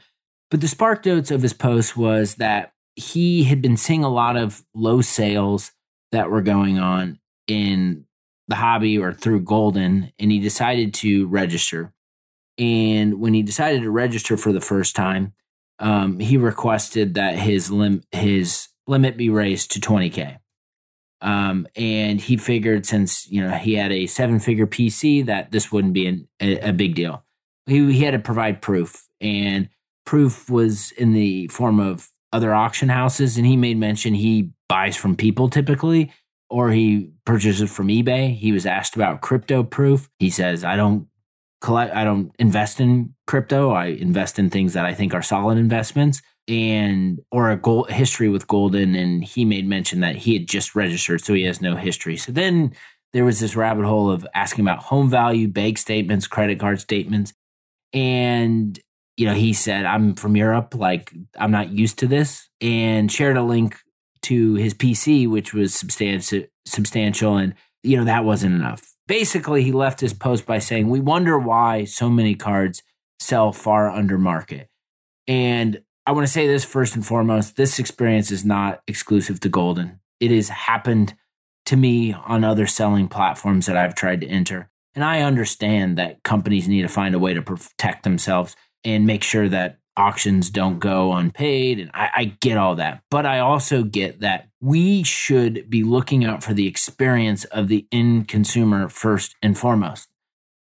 But 0.52 0.60
the 0.60 0.68
spark 0.68 1.06
notes 1.06 1.32
of 1.32 1.42
his 1.42 1.54
post 1.54 1.96
was 1.96 2.36
that 2.36 2.74
he 2.96 3.46
had 3.46 3.62
been 3.62 3.78
seeing 3.78 4.04
a 4.04 4.10
lot 4.10 4.36
of 4.36 4.66
low 4.76 5.00
sales 5.00 5.72
that 6.12 6.30
were 6.30 6.42
going 6.42 6.78
on 6.78 7.20
in 7.48 8.06
the 8.48 8.56
hobby 8.56 8.98
or 8.98 9.14
through 9.14 9.44
Goldin, 9.44 10.12
and 10.20 10.32
he 10.32 10.40
decided 10.40 10.94
to 10.96 11.28
register. 11.28 11.94
And 12.58 13.20
when 13.20 13.34
he 13.34 13.42
decided 13.42 13.82
to 13.82 13.90
register 13.90 14.38
for 14.38 14.52
the 14.52 14.62
first 14.62 14.96
time, 14.96 15.34
um, 15.80 16.20
he 16.20 16.38
requested 16.38 17.16
that 17.16 17.36
his 17.36 17.72
lim- 17.72 18.04
his 18.12 18.68
limit 18.88 19.18
be 19.18 19.30
raised 19.30 19.72
to 19.72 19.80
20k. 19.80 20.38
Um, 21.22 21.68
and 21.76 22.20
he 22.20 22.36
figured 22.36 22.86
since 22.86 23.30
you 23.32 23.42
know 23.42 23.52
he 23.52 23.76
had 23.76 23.92
a 23.94 24.08
seven 24.08 24.40
figure 24.40 24.68
PC 24.68 25.26
that 25.26 25.52
this 25.52 25.72
wouldn't 25.72 25.94
be 25.94 26.08
an, 26.08 26.28
a, 26.42 26.70
a, 26.70 26.74
big 26.74 26.96
deal. 26.96 27.24
He, 27.66 27.94
he 27.94 28.04
had 28.04 28.12
to 28.12 28.20
provide 28.20 28.62
proof, 28.62 29.08
and 29.22 29.70
proof 30.06 30.50
was 30.50 30.92
in 30.92 31.14
the 31.14 31.48
form 31.48 31.80
of 31.80 32.10
other 32.34 32.54
auction 32.54 32.90
houses. 32.90 33.38
And 33.38 33.46
he 33.46 33.56
made 33.56 33.78
mention 33.78 34.14
he 34.14 34.52
buys 34.68 34.98
from 34.98 35.16
people 35.16 35.50
typically, 35.50 36.12
or 36.50 36.72
he 36.72 37.12
purchases 37.26 37.72
from 37.72 37.88
eBay. 37.88 38.36
He 38.36 38.52
was 38.52 38.66
asked 38.66 38.96
about 38.96 39.22
crypto 39.22 39.64
proof. 39.64 40.10
He 40.20 40.30
says, 40.30 40.64
"I 40.64 40.76
don't 40.76 41.08
collect. 41.62 41.96
I 41.96 42.04
don't 42.04 42.32
invest 42.40 42.80
in 42.80 43.14
crypto. 43.28 43.72
I 43.72 43.88
invest 43.88 44.40
in 44.40 44.50
things 44.50 44.74
that 44.74 44.86
I 44.86 44.94
think 44.94 45.14
are 45.14 45.22
solid 45.22 45.58
investments." 45.58 46.22
and 46.48 47.22
or 47.32 47.50
a 47.50 47.58
gold 47.58 47.90
history 47.90 48.30
with 48.30 48.48
Goldin, 48.48 48.98
and 48.98 49.24
he 49.24 49.46
made 49.46 49.68
mention 49.68 50.02
that 50.02 50.16
he 50.16 50.34
had 50.34 50.48
just 50.48 50.76
registered, 50.76 51.22
so 51.24 51.34
he 51.34 51.44
has 51.44 51.62
no 51.62 51.76
history. 51.76 52.18
So 52.18 52.32
then 52.32 52.74
there 53.14 53.26
was 53.26 53.40
this 53.40 53.56
rabbit 53.56 53.86
hole 53.86 54.12
of 54.12 54.28
asking 54.34 54.66
about 54.66 54.84
home 54.84 55.10
value, 55.10 55.48
bank 55.48 55.78
statements, 55.78 56.28
credit 56.28 56.60
card 56.60 56.80
statements, 56.80 57.34
and 57.94 58.80
you 59.18 59.26
know 59.26 59.34
he 59.34 59.54
said, 59.54 59.86
"I'm 59.86 60.16
from 60.16 60.36
Europe, 60.36 60.76
like 60.76 61.14
I'm 61.38 61.52
not 61.52 61.72
used 61.72 62.00
to 62.00 62.08
this," 62.08 62.50
and 62.60 63.12
shared 63.12 63.38
a 63.38 63.44
link 63.44 63.78
to 64.24 64.56
his 64.56 64.74
PC, 64.74 65.28
which 65.28 65.54
was 65.54 65.74
substantial, 65.76 67.38
and 67.38 67.54
you 67.84 67.98
know 67.98 68.06
that 68.06 68.26
wasn't 68.26 68.56
enough. 68.56 68.94
Basically, 69.08 69.64
he 69.64 69.72
left 69.72 70.00
his 70.00 70.14
post 70.14 70.46
by 70.46 70.60
saying, 70.60 70.90
"We 70.90 71.00
wonder 71.00 71.38
why 71.38 71.84
so 71.86 72.10
many 72.10 72.36
cards 72.36 72.84
sell 73.20 73.52
far 73.52 73.90
under 73.90 74.18
market." 74.18 74.70
And 75.28 75.82
I 76.06 76.12
want 76.12 76.28
to 76.28 76.34
say 76.34 76.48
this 76.48 76.66
first 76.66 76.96
and 76.96 77.06
foremost 77.06 77.56
this 77.56 77.80
experience 77.80 78.32
is 78.32 78.44
not 78.44 78.82
exclusive 78.88 79.40
to 79.42 79.50
Goldin. 79.50 80.00
It 80.20 80.32
has 80.32 80.50
happened 80.50 81.16
to 81.66 81.78
me 81.78 82.14
on 82.14 82.44
other 82.44 82.68
selling 82.68 83.08
platforms 83.08 83.66
that 83.68 83.78
I've 83.78 83.96
tried 83.96 84.22
to 84.22 84.28
enter. 84.28 84.70
And 84.96 85.04
I 85.04 85.22
understand 85.22 85.98
that 85.98 86.22
companies 86.24 86.68
need 86.68 86.82
to 86.82 86.90
find 86.90 87.16
a 87.16 87.20
way 87.20 87.34
to 87.34 87.42
protect 87.42 88.04
themselves 88.04 88.56
and 88.84 89.08
make 89.08 89.24
sure 89.24 89.48
that 89.50 89.80
auctions 89.96 90.50
don't 90.50 90.80
go 90.80 91.14
unpaid. 91.14 91.80
And 91.80 91.92
I, 91.94 92.10
I, 92.16 92.26
get 92.40 92.58
all 92.58 92.76
that. 92.76 93.04
But 93.12 93.26
I 93.26 93.40
also 93.40 93.84
get 93.84 94.22
that 94.22 94.48
we 94.60 95.04
should 95.04 95.70
be 95.70 95.84
looking 95.84 96.26
out 96.26 96.44
for 96.44 96.54
the 96.54 96.68
experience 96.68 97.44
of 97.46 97.68
the 97.68 97.88
end 97.92 98.28
consumer 98.28 98.90
first 98.90 99.36
and 99.42 99.58
foremost. 99.58 100.10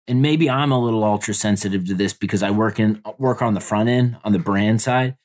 And 0.07 0.21
maybe 0.21 0.49
I'm 0.49 0.71
a 0.71 0.79
little 0.79 1.03
ultra 1.03 1.33
sensitive 1.33 1.85
to 1.87 1.95
this 1.95 2.13
because 2.13 2.43
I 2.43 2.51
work 2.51 2.79
in 2.79 3.01
work 3.17 3.41
on 3.41 3.55
the 3.55 3.59
front 3.59 3.89
end, 3.89 4.17
on 4.23 4.33
the 4.33 4.39
brand 4.39 4.81
side. 4.81 5.17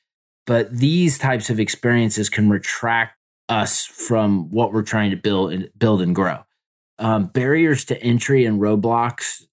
But 0.47 0.75
these 0.75 1.19
types 1.19 1.51
of 1.51 1.59
experiences 1.59 2.29
can 2.29 2.49
retract 2.49 3.15
us 3.47 3.85
from 3.85 4.49
what 4.49 4.73
we're 4.73 4.81
trying 4.81 5.11
to 5.11 5.17
build 5.17 5.53
and 5.53 5.69
build 5.77 6.01
and 6.01 6.15
grow. 6.15 6.39
Um, 6.97 7.27
barriers 7.27 7.85
to 7.85 8.01
entry 8.01 8.45
and 8.45 8.59
roadblocks 8.59 9.43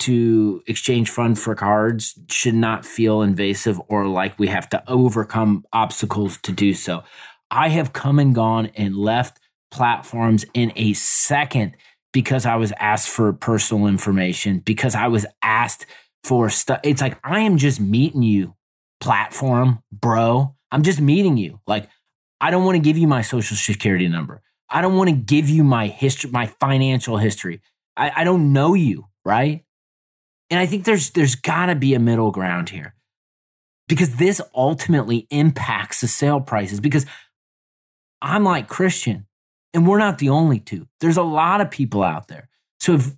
to 0.00 0.62
exchange 0.66 1.10
funds 1.10 1.42
for 1.42 1.54
cards 1.54 2.18
should 2.30 2.54
not 2.54 2.86
feel 2.86 3.22
invasive 3.22 3.80
or 3.88 4.06
like 4.06 4.38
we 4.38 4.48
have 4.48 4.68
to 4.70 4.82
overcome 4.88 5.64
obstacles 5.72 6.38
to 6.38 6.52
do 6.52 6.74
so. 6.74 7.02
I 7.50 7.68
have 7.68 7.92
come 7.92 8.18
and 8.18 8.34
gone 8.34 8.66
and 8.76 8.96
left 8.96 9.40
platforms 9.70 10.44
in 10.54 10.72
a 10.76 10.92
second 10.94 11.76
because 12.12 12.46
I 12.46 12.56
was 12.56 12.72
asked 12.78 13.08
for 13.08 13.32
personal 13.32 13.86
information, 13.86 14.60
because 14.60 14.94
I 14.94 15.08
was 15.08 15.26
asked 15.42 15.86
for 16.24 16.48
stuff. 16.50 16.80
It's 16.82 17.00
like, 17.00 17.18
I 17.22 17.40
am 17.40 17.58
just 17.58 17.80
meeting 17.80 18.22
you 18.22 18.54
platform, 19.00 19.82
bro. 19.92 20.54
I'm 20.70 20.82
just 20.82 21.00
meeting 21.00 21.36
you. 21.36 21.60
Like, 21.66 21.88
I 22.40 22.50
don't 22.50 22.64
want 22.64 22.76
to 22.76 22.82
give 22.82 22.98
you 22.98 23.06
my 23.06 23.22
social 23.22 23.56
security 23.56 24.08
number. 24.08 24.42
I 24.70 24.80
don't 24.80 24.96
want 24.96 25.10
to 25.10 25.16
give 25.16 25.48
you 25.48 25.64
my 25.64 25.86
history, 25.86 26.30
my 26.30 26.46
financial 26.46 27.16
history. 27.16 27.60
I, 27.96 28.12
I 28.16 28.24
don't 28.24 28.52
know 28.52 28.74
you, 28.74 29.06
right? 29.24 29.64
And 30.50 30.58
I 30.58 30.66
think 30.66 30.84
there's 30.84 31.10
there's 31.10 31.34
gotta 31.34 31.74
be 31.74 31.94
a 31.94 31.98
middle 31.98 32.30
ground 32.30 32.70
here. 32.70 32.94
Because 33.88 34.16
this 34.16 34.40
ultimately 34.54 35.26
impacts 35.30 36.00
the 36.00 36.08
sale 36.08 36.40
prices. 36.40 36.80
Because 36.80 37.06
I'm 38.20 38.44
like 38.44 38.68
Christian, 38.68 39.26
and 39.72 39.86
we're 39.86 39.98
not 39.98 40.18
the 40.18 40.28
only 40.28 40.60
two. 40.60 40.88
There's 41.00 41.16
a 41.16 41.22
lot 41.22 41.60
of 41.60 41.70
people 41.70 42.02
out 42.02 42.28
there. 42.28 42.48
So 42.80 42.94
if 42.94 43.12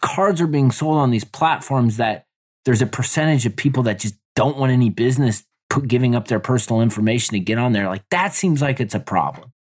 cards 0.00 0.40
are 0.40 0.46
being 0.46 0.70
sold 0.70 0.98
on 0.98 1.10
these 1.10 1.24
platforms 1.24 1.96
that 1.98 2.26
there's 2.64 2.82
a 2.82 2.86
percentage 2.86 3.46
of 3.46 3.56
people 3.56 3.84
that 3.84 3.98
just 3.98 4.14
don't 4.34 4.56
want 4.56 4.72
any 4.72 4.90
business 4.90 5.44
put, 5.70 5.88
giving 5.88 6.14
up 6.14 6.28
their 6.28 6.40
personal 6.40 6.82
information 6.82 7.32
to 7.32 7.40
get 7.40 7.58
on 7.58 7.72
there, 7.72 7.88
like 7.88 8.04
that 8.10 8.34
seems 8.34 8.62
like 8.62 8.80
it's 8.80 8.94
a 8.94 9.00
problem. 9.00 9.52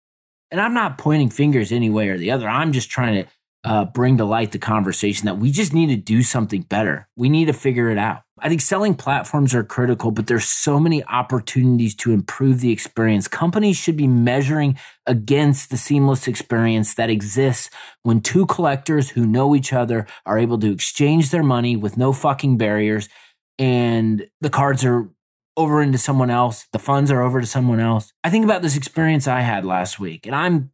And 0.51 0.61
I'm 0.61 0.73
not 0.73 0.97
pointing 0.97 1.29
fingers 1.29 1.71
any 1.71 1.89
way 1.89 2.09
or 2.09 2.17
the 2.17 2.31
other. 2.31 2.47
I'm 2.47 2.71
just 2.71 2.89
trying 2.89 3.23
to 3.23 3.29
uh, 3.65 3.85
bring 3.85 4.17
to 4.17 4.25
light 4.25 4.51
the 4.51 4.59
conversation 4.59 5.25
that 5.25 5.37
we 5.37 5.51
just 5.51 5.73
need 5.73 5.87
to 5.87 5.95
do 5.95 6.21
something 6.21 6.61
better. 6.61 7.07
We 7.15 7.29
need 7.29 7.45
to 7.45 7.53
figure 7.53 7.89
it 7.89 7.97
out. 7.97 8.21
I 8.37 8.49
think 8.49 8.61
selling 8.61 8.95
platforms 8.95 9.55
are 9.55 9.63
critical, 9.63 10.11
but 10.11 10.27
there's 10.27 10.45
so 10.45 10.79
many 10.79 11.03
opportunities 11.05 11.95
to 11.95 12.11
improve 12.11 12.59
the 12.59 12.71
experience. 12.71 13.27
Companies 13.27 13.77
should 13.77 13.95
be 13.95 14.07
measuring 14.07 14.77
against 15.07 15.69
the 15.69 15.77
seamless 15.77 16.27
experience 16.27 16.93
that 16.95 17.09
exists 17.09 17.69
when 18.03 18.21
two 18.21 18.45
collectors 18.45 19.11
who 19.11 19.25
know 19.25 19.55
each 19.55 19.73
other 19.73 20.05
are 20.25 20.37
able 20.37 20.59
to 20.59 20.71
exchange 20.71 21.31
their 21.31 21.43
money 21.43 21.75
with 21.75 21.97
no 21.97 22.13
fucking 22.13 22.57
barriers 22.57 23.09
and 23.57 24.27
the 24.41 24.49
cards 24.49 24.83
are 24.83 25.09
over 25.57 25.81
into 25.81 25.97
someone 25.97 26.29
else, 26.29 26.67
the 26.73 26.79
funds 26.79 27.09
are 27.09 27.21
over 27.21 27.39
to 27.39 27.47
someone 27.47 27.79
else. 27.79 28.11
I 28.23 28.29
think 28.29 28.43
about 28.43 28.61
this 28.61 28.75
experience 28.75 29.27
I 29.27 29.41
had 29.41 29.65
last 29.65 29.99
week 29.99 30.25
and 30.27 30.35
I'm 30.35 30.71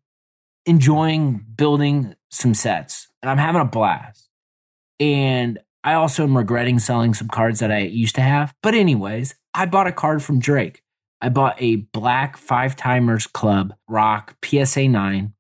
enjoying 0.66 1.46
building 1.56 2.16
some 2.32 2.54
sets 2.54 3.08
and 3.22 3.30
I'm 3.30 3.38
having 3.38 3.62
a 3.62 3.66
blast. 3.66 4.30
And 5.00 5.60
I 5.84 5.94
also 5.94 6.24
am 6.24 6.38
regretting 6.38 6.80
selling 6.80 7.14
some 7.14 7.28
cards 7.28 7.60
that 7.60 7.72
I 7.72 7.80
used 7.80 8.16
to 8.16 8.22
have. 8.22 8.54
But, 8.62 8.76
anyways, 8.76 9.36
I 9.54 9.66
bought 9.66 9.88
a 9.88 9.92
card 9.92 10.24
from 10.24 10.40
Drake. 10.40 10.84
I 11.22 11.30
bought 11.30 11.56
a 11.60 11.78
black 11.78 12.38
five 12.38 12.76
timers 12.76 13.28
club 13.28 13.74
rock 13.88 14.36
PSA 14.44 14.88
9. 14.88 15.34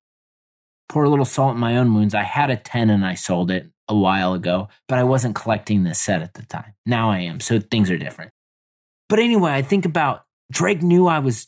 Pour 0.89 1.04
a 1.04 1.10
little 1.10 1.25
salt 1.25 1.56
in 1.56 1.60
my 1.60 1.77
own 1.77 1.93
wounds. 1.93 2.13
I 2.13 2.23
had 2.23 2.49
a 2.49 2.58
10 2.58 2.89
and 2.89 3.06
I 3.06 3.13
sold 3.13 3.49
it 3.49 3.69
a 3.88 3.95
while 3.95 4.34
ago, 4.34 4.67
but 4.88 4.97
I 4.97 5.04
wasn't 5.04 5.36
collecting 5.36 5.84
this 5.84 5.99
set 5.99 6.21
at 6.21 6.34
the 6.34 6.43
time. 6.43 6.73
Now 6.86 7.12
I 7.12 7.19
am. 7.19 7.39
So 7.39 7.60
things 7.60 7.89
are 7.89 7.97
different. 7.97 8.32
But 9.10 9.19
anyway, 9.19 9.51
I 9.51 9.62
think 9.62 9.86
about 9.86 10.23
Drake 10.51 10.82
knew 10.82 11.08
I 11.08 11.19
was 11.19 11.47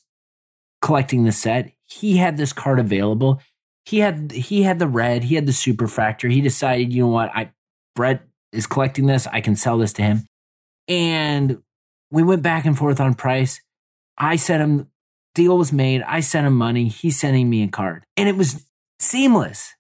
collecting 0.82 1.24
the 1.24 1.32
set. 1.32 1.72
He 1.86 2.18
had 2.18 2.38
this 2.38 2.54
card 2.54 2.80
available 2.80 3.42
he 3.86 4.00
had 4.00 4.32
he 4.32 4.64
had 4.64 4.80
the 4.80 4.88
red, 4.88 5.26
he 5.26 5.36
had 5.36 5.46
the 5.46 5.52
superfractor. 5.52 6.32
He 6.32 6.42
decided, 6.42 6.94
you 6.94 7.04
know 7.04 7.10
what, 7.10 7.30
I 7.36 7.52
Brett 7.96 8.24
is 8.52 8.68
collecting 8.68 9.08
this, 9.08 9.28
I 9.28 9.42
can 9.42 9.56
sell 9.56 9.78
this 9.78 9.94
to 9.94 10.02
him. 10.02 10.26
And 10.88 11.62
we 12.12 12.24
went 12.24 12.44
back 12.44 12.66
and 12.66 12.78
forth 12.78 13.00
on 13.00 13.14
price. 13.14 13.62
I 14.18 14.36
sent 14.36 14.62
him 14.62 14.88
deal 15.36 15.58
was 15.58 15.74
made. 15.74 16.04
I 16.04 16.20
sent 16.20 16.48
him 16.48 16.56
money. 16.56 16.88
He's 16.88 17.20
sending 17.20 17.50
me 17.50 17.64
a 17.64 17.68
card. 17.68 18.06
And 18.18 18.30
it 18.30 18.38
was 18.38 18.66
seamless. 19.00 19.74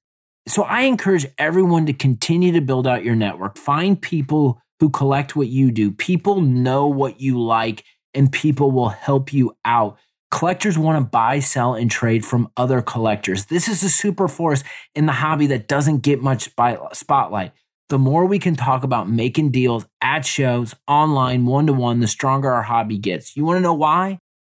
So 0.47 0.63
I 0.63 0.81
encourage 0.81 1.27
everyone 1.37 1.85
to 1.85 1.93
continue 1.93 2.51
to 2.53 2.61
build 2.61 2.87
out 2.87 3.05
your 3.05 3.15
network. 3.15 3.57
Find 3.57 4.01
people 4.01 4.61
who 4.79 4.89
collect 4.89 5.35
what 5.35 5.47
you 5.47 5.71
do. 5.71 5.91
People 5.91 6.41
know 6.41 6.87
what 6.87 7.21
you 7.21 7.41
like 7.41 7.83
and 8.13 8.31
people 8.31 8.71
will 8.71 8.89
help 8.89 9.31
you 9.31 9.55
out. 9.63 9.97
Collectors 10.33 10.79
want 10.79 10.97
to 10.97 11.07
buy, 11.07 11.37
sell, 11.37 11.75
and 11.75 11.91
trade 11.91 12.25
from 12.25 12.49
other 12.57 12.81
collectors. 12.81 13.45
This 13.45 13.67
is 13.67 13.83
a 13.83 13.89
super 13.89 14.27
force 14.27 14.63
in 14.95 15.05
the 15.05 15.11
hobby 15.11 15.45
that 15.45 15.67
doesn't 15.67 15.99
get 15.99 16.23
much 16.23 16.49
spotlight. 16.93 17.51
The 17.89 17.99
more 17.99 18.25
we 18.25 18.39
can 18.39 18.55
talk 18.55 18.83
about 18.83 19.07
making 19.07 19.51
deals 19.51 19.85
at 20.01 20.25
shows, 20.25 20.73
online, 20.87 21.45
one 21.45 21.67
to 21.67 21.73
one, 21.73 21.99
the 21.99 22.07
stronger 22.07 22.51
our 22.51 22.63
hobby 22.63 22.97
gets. 22.97 23.37
You 23.37 23.45
want 23.45 23.57
to 23.57 23.61
know 23.61 23.75
why? 23.75 24.17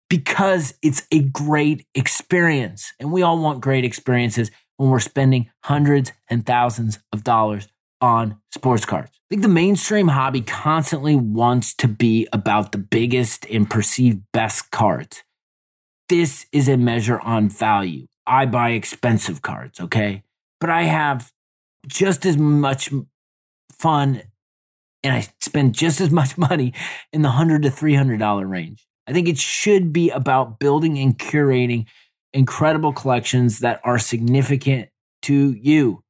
Because 0.08 0.74
it's 0.80 1.08
a 1.10 1.22
great 1.22 1.84
experience. 1.96 2.92
And 3.00 3.10
we 3.10 3.22
all 3.22 3.42
want 3.42 3.60
great 3.60 3.84
experiences 3.84 4.52
when 4.76 4.90
we're 4.90 5.00
spending 5.00 5.50
hundreds 5.64 6.12
and 6.30 6.46
thousands 6.46 7.00
of 7.12 7.24
dollars 7.24 7.66
on 8.00 8.40
sports 8.52 8.84
cards. 8.84 9.10
I 9.10 9.26
think 9.28 9.42
the 9.42 9.48
mainstream 9.48 10.06
hobby 10.06 10.42
constantly 10.42 11.16
wants 11.16 11.74
to 11.74 11.88
be 11.88 12.28
about 12.32 12.70
the 12.70 12.78
biggest 12.78 13.44
and 13.46 13.68
perceived 13.68 14.22
best 14.32 14.70
cards 14.70 15.24
this 16.08 16.46
is 16.52 16.68
a 16.68 16.76
measure 16.76 17.20
on 17.20 17.48
value. 17.48 18.06
I 18.26 18.46
buy 18.46 18.70
expensive 18.70 19.42
cards, 19.42 19.80
okay? 19.80 20.22
But 20.60 20.70
I 20.70 20.82
have 20.82 21.32
just 21.86 22.24
as 22.24 22.36
much 22.36 22.90
fun 23.72 24.22
and 25.02 25.14
I 25.14 25.26
spend 25.40 25.74
just 25.74 26.00
as 26.00 26.10
much 26.10 26.38
money 26.38 26.72
in 27.12 27.22
the 27.22 27.28
100 27.28 27.62
to 27.62 27.70
$300 27.70 28.48
range. 28.48 28.86
I 29.06 29.12
think 29.12 29.28
it 29.28 29.38
should 29.38 29.92
be 29.92 30.10
about 30.10 30.58
building 30.58 30.98
and 30.98 31.18
curating 31.18 31.86
incredible 32.32 32.92
collections 32.92 33.60
that 33.60 33.80
are 33.84 33.98
significant 33.98 34.88
to 35.22 35.52
you 35.52 36.02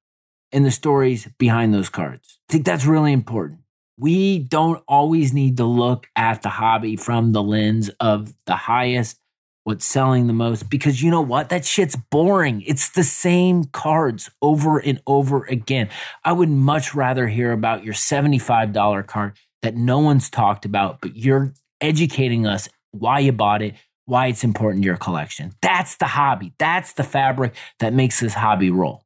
and 0.53 0.65
the 0.65 0.71
stories 0.71 1.29
behind 1.39 1.75
those 1.75 1.89
cards. 1.89 2.39
I 2.49 2.53
think 2.53 2.65
that's 2.65 2.87
really 2.87 3.13
important. 3.13 3.61
We 3.99 4.39
don't 4.39 4.83
always 4.89 5.33
need 5.33 5.57
to 5.59 5.65
look 5.65 6.07
at 6.17 6.43
the 6.43 6.49
hobby 6.49 6.97
from 6.97 7.33
the 7.33 7.43
lens 7.43 7.91
of 8.01 8.33
the 8.47 8.57
highest 8.57 9.19
what's 9.65 9.85
selling 9.85 10.27
the 10.27 10.33
most 10.33 10.71
because 10.71 11.03
you 11.03 11.11
know 11.11 11.23
what? 11.23 11.49
That 11.49 11.65
shit's 11.65 11.97
boring. 11.97 12.63
It's 12.63 12.91
the 12.91 13.03
same 13.03 13.65
cards 13.65 14.31
over 14.41 14.79
and 14.79 15.01
over 15.07 15.45
again. 15.45 15.89
I 16.23 16.33
would 16.33 16.51
much 16.51 16.95
rather 16.95 17.27
hear 17.29 17.51
about 17.53 17.85
your 17.85 17.95
$75 17.95 19.07
card 19.07 19.37
that 19.63 19.75
no 19.75 19.99
one's 19.99 20.31
talked 20.31 20.65
about, 20.65 21.01
but 21.01 21.17
you're 21.17 21.55
educating 21.81 22.47
us 22.47 22.69
why 22.93 23.19
you 23.19 23.33
bought 23.33 23.63
it, 23.63 23.75
why 24.05 24.27
it's 24.27 24.45
important 24.45 24.83
to 24.83 24.87
your 24.87 24.99
collection. 24.99 25.53
That's 25.63 25.97
the 25.97 26.07
hobby. 26.07 26.53
That's 26.59 26.93
the 26.93 27.03
fabric 27.03 27.55
that 27.81 27.95
makes 27.95 28.21
this 28.21 28.35
hobby 28.35 28.71
roll. 28.71 29.05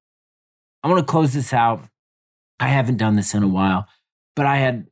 I 0.83 0.89
want 0.89 0.99
to 0.99 1.11
close 1.11 1.33
this 1.33 1.53
out. 1.53 1.85
I 2.61 2.67
haven't 2.67 2.97
done 2.97 3.15
this 3.15 3.35
in 3.35 3.45
a 3.45 3.49
while, 3.49 3.87
but 4.35 4.47
I 4.47 4.57
had 4.57 4.89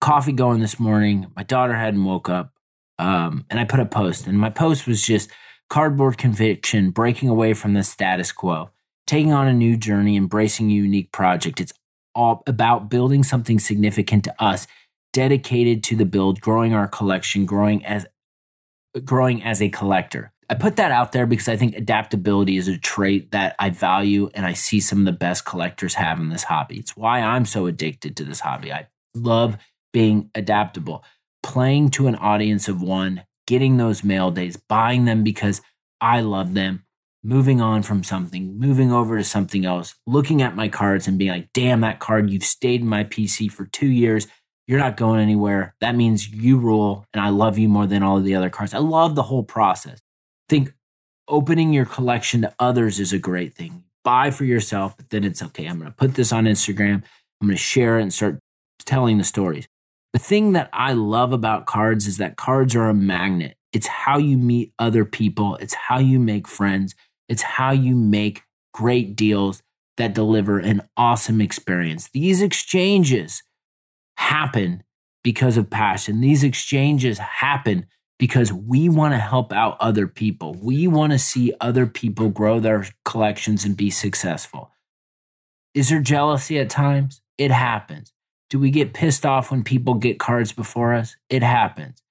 coffee 0.00 0.32
going 0.32 0.60
this 0.60 0.78
morning. 0.78 1.26
My 1.34 1.42
daughter 1.42 1.74
hadn't 1.74 2.04
woke 2.04 2.28
up. 2.28 2.52
Um, 2.98 3.44
and 3.50 3.60
I 3.60 3.64
put 3.64 3.80
a 3.80 3.86
post, 3.86 4.26
and 4.26 4.38
my 4.38 4.50
post 4.50 4.86
was 4.86 5.02
just 5.02 5.30
cardboard 5.70 6.18
conviction, 6.18 6.90
breaking 6.90 7.28
away 7.28 7.54
from 7.54 7.74
the 7.74 7.82
status 7.82 8.32
quo, 8.32 8.70
taking 9.06 9.32
on 9.32 9.46
a 9.46 9.52
new 9.52 9.76
journey, 9.76 10.16
embracing 10.16 10.70
a 10.70 10.74
unique 10.74 11.12
project. 11.12 11.60
It's 11.60 11.72
all 12.14 12.42
about 12.46 12.90
building 12.90 13.22
something 13.22 13.58
significant 13.58 14.24
to 14.24 14.42
us, 14.42 14.66
dedicated 15.12 15.84
to 15.84 15.96
the 15.96 16.04
build, 16.04 16.40
growing 16.40 16.74
our 16.74 16.88
collection, 16.88 17.46
growing 17.46 17.84
as 17.84 18.06
growing 19.04 19.42
as 19.42 19.62
a 19.62 19.68
collector. 19.68 20.32
I 20.50 20.54
put 20.54 20.76
that 20.76 20.90
out 20.90 21.12
there 21.12 21.26
because 21.26 21.48
I 21.48 21.56
think 21.56 21.76
adaptability 21.76 22.56
is 22.56 22.68
a 22.68 22.78
trait 22.78 23.32
that 23.32 23.54
I 23.58 23.68
value 23.68 24.30
and 24.32 24.46
I 24.46 24.54
see 24.54 24.80
some 24.80 25.00
of 25.00 25.04
the 25.04 25.12
best 25.12 25.44
collectors 25.44 25.94
have 25.94 26.18
in 26.18 26.30
this 26.30 26.44
hobby. 26.44 26.78
It's 26.78 26.96
why 26.96 27.20
I'm 27.20 27.44
so 27.44 27.66
addicted 27.66 28.16
to 28.16 28.24
this 28.24 28.40
hobby. 28.40 28.72
I 28.72 28.88
love 29.14 29.58
being 29.92 30.30
adaptable 30.34 31.04
playing 31.42 31.90
to 31.90 32.06
an 32.06 32.16
audience 32.16 32.68
of 32.68 32.82
one, 32.82 33.24
getting 33.46 33.76
those 33.76 34.04
mail 34.04 34.30
days, 34.30 34.56
buying 34.56 35.04
them 35.04 35.22
because 35.24 35.60
I 36.00 36.20
love 36.20 36.54
them, 36.54 36.84
moving 37.22 37.60
on 37.60 37.82
from 37.82 38.04
something, 38.04 38.58
moving 38.58 38.92
over 38.92 39.18
to 39.18 39.24
something 39.24 39.64
else, 39.64 39.94
looking 40.06 40.42
at 40.42 40.56
my 40.56 40.68
cards 40.68 41.08
and 41.08 41.18
being 41.18 41.30
like, 41.30 41.48
damn, 41.52 41.80
that 41.80 41.98
card, 41.98 42.30
you've 42.30 42.44
stayed 42.44 42.80
in 42.80 42.88
my 42.88 43.04
PC 43.04 43.50
for 43.50 43.66
two 43.66 43.88
years. 43.88 44.26
You're 44.66 44.78
not 44.78 44.96
going 44.96 45.20
anywhere. 45.20 45.74
That 45.80 45.96
means 45.96 46.28
you 46.28 46.58
rule, 46.58 47.06
and 47.14 47.22
I 47.22 47.30
love 47.30 47.58
you 47.58 47.68
more 47.68 47.86
than 47.86 48.02
all 48.02 48.18
of 48.18 48.24
the 48.24 48.34
other 48.34 48.50
cards. 48.50 48.74
I 48.74 48.78
love 48.78 49.14
the 49.14 49.22
whole 49.22 49.42
process. 49.42 50.00
Think 50.48 50.74
opening 51.26 51.72
your 51.72 51.86
collection 51.86 52.42
to 52.42 52.54
others 52.58 53.00
is 53.00 53.12
a 53.12 53.18
great 53.18 53.54
thing. 53.54 53.84
Buy 54.04 54.30
for 54.30 54.44
yourself, 54.44 54.96
but 54.96 55.10
then 55.10 55.24
it's 55.24 55.42
okay. 55.42 55.66
I'm 55.66 55.78
going 55.78 55.90
to 55.90 55.96
put 55.96 56.14
this 56.14 56.32
on 56.32 56.44
Instagram. 56.44 57.02
I'm 57.40 57.48
going 57.48 57.56
to 57.56 57.62
share 57.62 57.98
it 57.98 58.02
and 58.02 58.12
start 58.12 58.38
telling 58.84 59.18
the 59.18 59.24
stories. 59.24 59.68
The 60.12 60.18
thing 60.18 60.52
that 60.52 60.70
I 60.72 60.92
love 60.92 61.32
about 61.32 61.66
cards 61.66 62.06
is 62.06 62.16
that 62.16 62.36
cards 62.36 62.74
are 62.74 62.88
a 62.88 62.94
magnet. 62.94 63.56
It's 63.72 63.86
how 63.86 64.18
you 64.18 64.38
meet 64.38 64.72
other 64.78 65.04
people, 65.04 65.56
it's 65.56 65.74
how 65.74 65.98
you 65.98 66.18
make 66.18 66.48
friends, 66.48 66.94
it's 67.28 67.42
how 67.42 67.72
you 67.72 67.94
make 67.94 68.42
great 68.72 69.14
deals 69.14 69.62
that 69.98 70.14
deliver 70.14 70.58
an 70.58 70.82
awesome 70.96 71.40
experience. 71.40 72.08
These 72.08 72.40
exchanges 72.40 73.42
happen 74.16 74.82
because 75.22 75.56
of 75.56 75.68
passion. 75.68 76.20
These 76.20 76.44
exchanges 76.44 77.18
happen 77.18 77.86
because 78.18 78.52
we 78.52 78.88
want 78.88 79.14
to 79.14 79.18
help 79.18 79.52
out 79.52 79.76
other 79.80 80.06
people. 80.06 80.54
We 80.54 80.86
want 80.86 81.12
to 81.12 81.18
see 81.18 81.52
other 81.60 81.86
people 81.86 82.30
grow 82.30 82.60
their 82.60 82.86
collections 83.04 83.64
and 83.64 83.76
be 83.76 83.90
successful. 83.90 84.70
Is 85.74 85.90
there 85.90 86.00
jealousy 86.00 86.58
at 86.58 86.70
times? 86.70 87.20
It 87.36 87.50
happens. 87.50 88.12
Do 88.50 88.58
we 88.58 88.70
get 88.70 88.94
pissed 88.94 89.26
off 89.26 89.50
when 89.50 89.62
people 89.62 89.94
get 89.94 90.18
cards 90.18 90.52
before 90.52 90.94
us? 90.94 91.16
It 91.28 91.42
happens. 91.42 92.02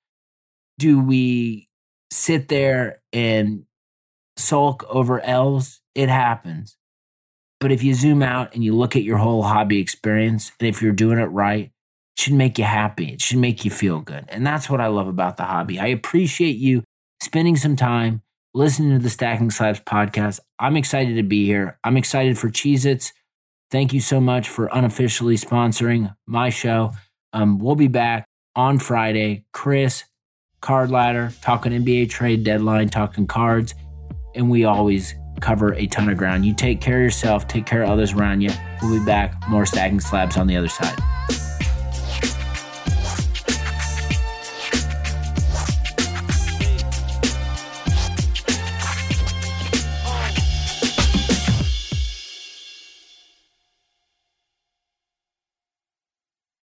Do 0.78 1.00
we 1.00 1.67
sit 2.12 2.47
there 2.47 3.02
and 3.12 3.65
sulk 4.36 4.86
over 4.88 5.19
L's? 5.21 5.82
It 5.95 6.10
happens. 6.10 6.78
But 7.60 7.71
if 7.71 7.84
you 7.84 7.95
zoom 7.95 8.21
out 8.21 8.54
and 8.54 8.63
you 8.63 8.76
look 8.76 8.95
at 8.95 9.04
your 9.04 9.17
whole 9.17 9.41
hobby 9.41 9.80
experience, 9.80 10.52
and 10.60 10.69
if 10.69 10.82
you're 10.82 10.91
doing 10.91 11.17
it 11.17 11.26
right, 11.26 11.65
it 11.65 12.21
should 12.21 12.34
make 12.34 12.60
you 12.60 12.65
happy. 12.65 13.13
It 13.13 13.21
should 13.21 13.39
make 13.39 13.65
you 13.65 13.71
feel 13.71 14.00
good. 14.02 14.26
And 14.28 14.45
that's 14.45 14.69
what 14.69 14.80
I 14.80 14.88
love 14.88 15.08
about 15.08 15.38
the 15.38 15.43
hobby. 15.43 15.80
I 15.80 15.88
appreciate 15.88 16.58
you 16.58 16.84
spending 17.21 17.56
some 17.56 17.76
time 17.76 18.21
listening 18.54 18.91
to 18.91 19.00
the 19.00 19.10
Stacking 19.10 19.50
Slabs 19.50 19.80
podcast. 19.80 20.39
I'm 20.60 20.78
excited 20.78 21.15
to 21.15 21.23
be 21.23 21.45
here. 21.45 21.80
I'm 21.84 21.97
excited 21.97 22.38
for 22.38 22.50
Cheez 22.50 22.86
Its. 22.86 23.12
Thank 23.69 23.93
you 23.93 23.99
so 23.99 24.21
much 24.21 24.47
for 24.47 24.69
unofficially 24.71 25.36
sponsoring 25.36 26.15
my 26.25 26.49
show. 26.49 26.93
Um, 27.34 27.60
we'll 27.60 27.75
be 27.75 27.88
back 27.88 28.25
on 28.56 28.80
Friday. 28.80 29.45
Chris, 29.51 30.06
Card 30.62 30.89
Ladder, 30.89 31.34
talking 31.41 31.73
NBA 31.73 32.10
trade 32.10 32.43
deadline, 32.43 32.89
talking 32.89 33.27
cards, 33.27 33.75
and 34.36 34.49
we 34.49 34.63
always 34.63 35.13
cover 35.41 35.73
a 35.73 35.86
ton 35.88 36.10
of 36.10 36.17
ground. 36.17 36.45
You 36.45 36.53
take 36.53 36.82
care 36.82 36.97
of 36.97 37.03
yourself, 37.03 37.47
take 37.47 37.65
care 37.65 37.84
of 37.84 37.89
others 37.89 38.13
around 38.13 38.41
you. 38.41 38.51
We'll 38.82 38.99
be 38.99 39.06
back. 39.06 39.36
More 39.49 39.65
stacking 39.65 39.99
slabs 39.99 40.38
on 40.38 40.47
the 40.47 40.58
other 40.58 40.69
side. 40.69 40.97